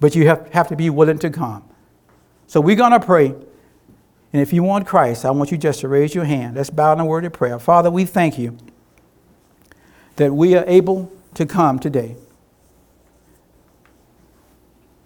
But 0.00 0.14
you 0.14 0.26
have, 0.26 0.48
have 0.52 0.68
to 0.68 0.76
be 0.76 0.90
willing 0.90 1.18
to 1.20 1.30
come. 1.30 1.62
So 2.46 2.60
we're 2.60 2.76
going 2.76 2.92
to 2.92 3.00
pray. 3.00 3.28
And 4.32 4.42
if 4.42 4.52
you 4.52 4.62
want 4.62 4.86
Christ, 4.86 5.24
I 5.24 5.30
want 5.30 5.52
you 5.52 5.58
just 5.58 5.80
to 5.80 5.88
raise 5.88 6.14
your 6.14 6.24
hand. 6.24 6.56
Let's 6.56 6.70
bow 6.70 6.92
in 6.92 7.00
a 7.00 7.04
word 7.04 7.24
of 7.24 7.32
prayer. 7.32 7.58
Father, 7.58 7.90
we 7.90 8.04
thank 8.04 8.38
you 8.38 8.56
that 10.16 10.32
we 10.32 10.54
are 10.54 10.64
able 10.66 11.12
to 11.34 11.46
come 11.46 11.78
today. 11.78 12.16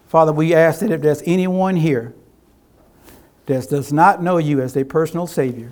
Father, 0.07 0.31
we 0.31 0.53
ask 0.53 0.79
that 0.79 0.91
if 0.91 1.01
there's 1.01 1.21
anyone 1.25 1.75
here 1.75 2.13
that 3.45 3.69
does 3.69 3.91
not 3.91 4.23
know 4.23 4.37
you 4.37 4.61
as 4.61 4.73
their 4.73 4.85
personal 4.85 5.27
Savior, 5.27 5.71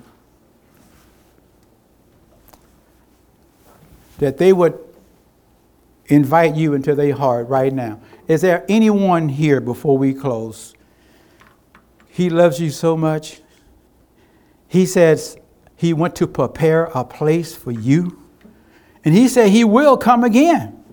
that 4.17 4.37
they 4.37 4.53
would 4.53 4.77
invite 6.07 6.55
you 6.55 6.73
into 6.73 6.95
their 6.95 7.15
heart 7.15 7.47
right 7.47 7.73
now. 7.73 7.99
Is 8.27 8.41
there 8.41 8.65
anyone 8.69 9.29
here 9.29 9.59
before 9.61 9.97
we 9.97 10.13
close? 10.13 10.73
He 12.09 12.29
loves 12.29 12.59
you 12.59 12.69
so 12.69 12.95
much. 12.95 13.41
He 14.67 14.85
says 14.85 15.37
he 15.75 15.93
went 15.93 16.15
to 16.17 16.27
prepare 16.27 16.85
a 16.85 17.03
place 17.03 17.55
for 17.55 17.71
you. 17.71 18.21
And 19.03 19.13
he 19.13 19.27
said 19.27 19.49
he 19.49 19.63
will 19.63 19.97
come 19.97 20.23
again. 20.23 20.83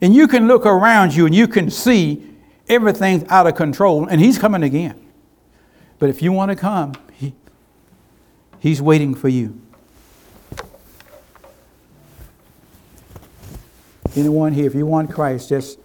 And 0.00 0.14
you 0.14 0.28
can 0.28 0.46
look 0.46 0.66
around 0.66 1.14
you 1.14 1.26
and 1.26 1.34
you 1.34 1.48
can 1.48 1.70
see 1.70 2.33
everything's 2.68 3.24
out 3.28 3.46
of 3.46 3.54
control, 3.54 4.06
and 4.06 4.20
he's 4.20 4.38
coming 4.38 4.62
again. 4.62 5.00
But 5.98 6.10
if 6.10 6.22
you 6.22 6.32
want 6.32 6.50
to 6.50 6.56
come, 6.56 6.94
he, 7.12 7.34
he's 8.58 8.82
waiting 8.82 9.14
for 9.14 9.28
you. 9.28 9.60
Anyone 14.16 14.52
here, 14.52 14.66
if 14.66 14.74
you 14.74 14.86
want 14.86 15.10
Christ, 15.10 15.48
just 15.48 15.78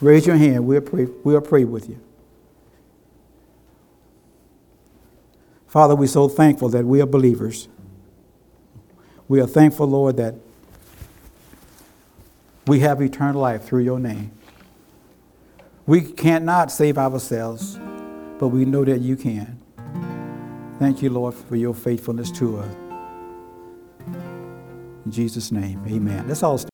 raise 0.00 0.26
your 0.26 0.36
hand. 0.36 0.66
We'll 0.66 0.80
pray, 0.82 1.06
we'll 1.24 1.40
pray 1.40 1.64
with 1.64 1.88
you. 1.88 2.00
Father, 5.66 5.94
we're 5.94 6.08
so 6.08 6.28
thankful 6.28 6.68
that 6.70 6.84
we 6.84 7.00
are 7.00 7.06
believers. 7.06 7.68
We 9.28 9.40
are 9.40 9.46
thankful, 9.46 9.86
Lord, 9.86 10.16
that 10.16 10.34
we 12.66 12.80
have 12.80 13.00
eternal 13.00 13.40
life 13.40 13.62
through 13.62 13.84
your 13.84 14.00
name. 14.00 14.32
We 15.90 16.02
cannot 16.02 16.70
save 16.70 16.98
ourselves, 16.98 17.76
but 18.38 18.46
we 18.50 18.64
know 18.64 18.84
that 18.84 19.00
you 19.00 19.16
can. 19.16 19.60
Thank 20.78 21.02
you, 21.02 21.10
Lord, 21.10 21.34
for 21.34 21.56
your 21.56 21.74
faithfulness 21.74 22.30
to 22.38 22.58
us. 22.58 22.76
In 25.04 25.10
Jesus' 25.10 25.50
name, 25.50 25.82
amen. 25.88 26.28
Let's 26.28 26.44
all 26.44 26.58
stand. 26.58 26.69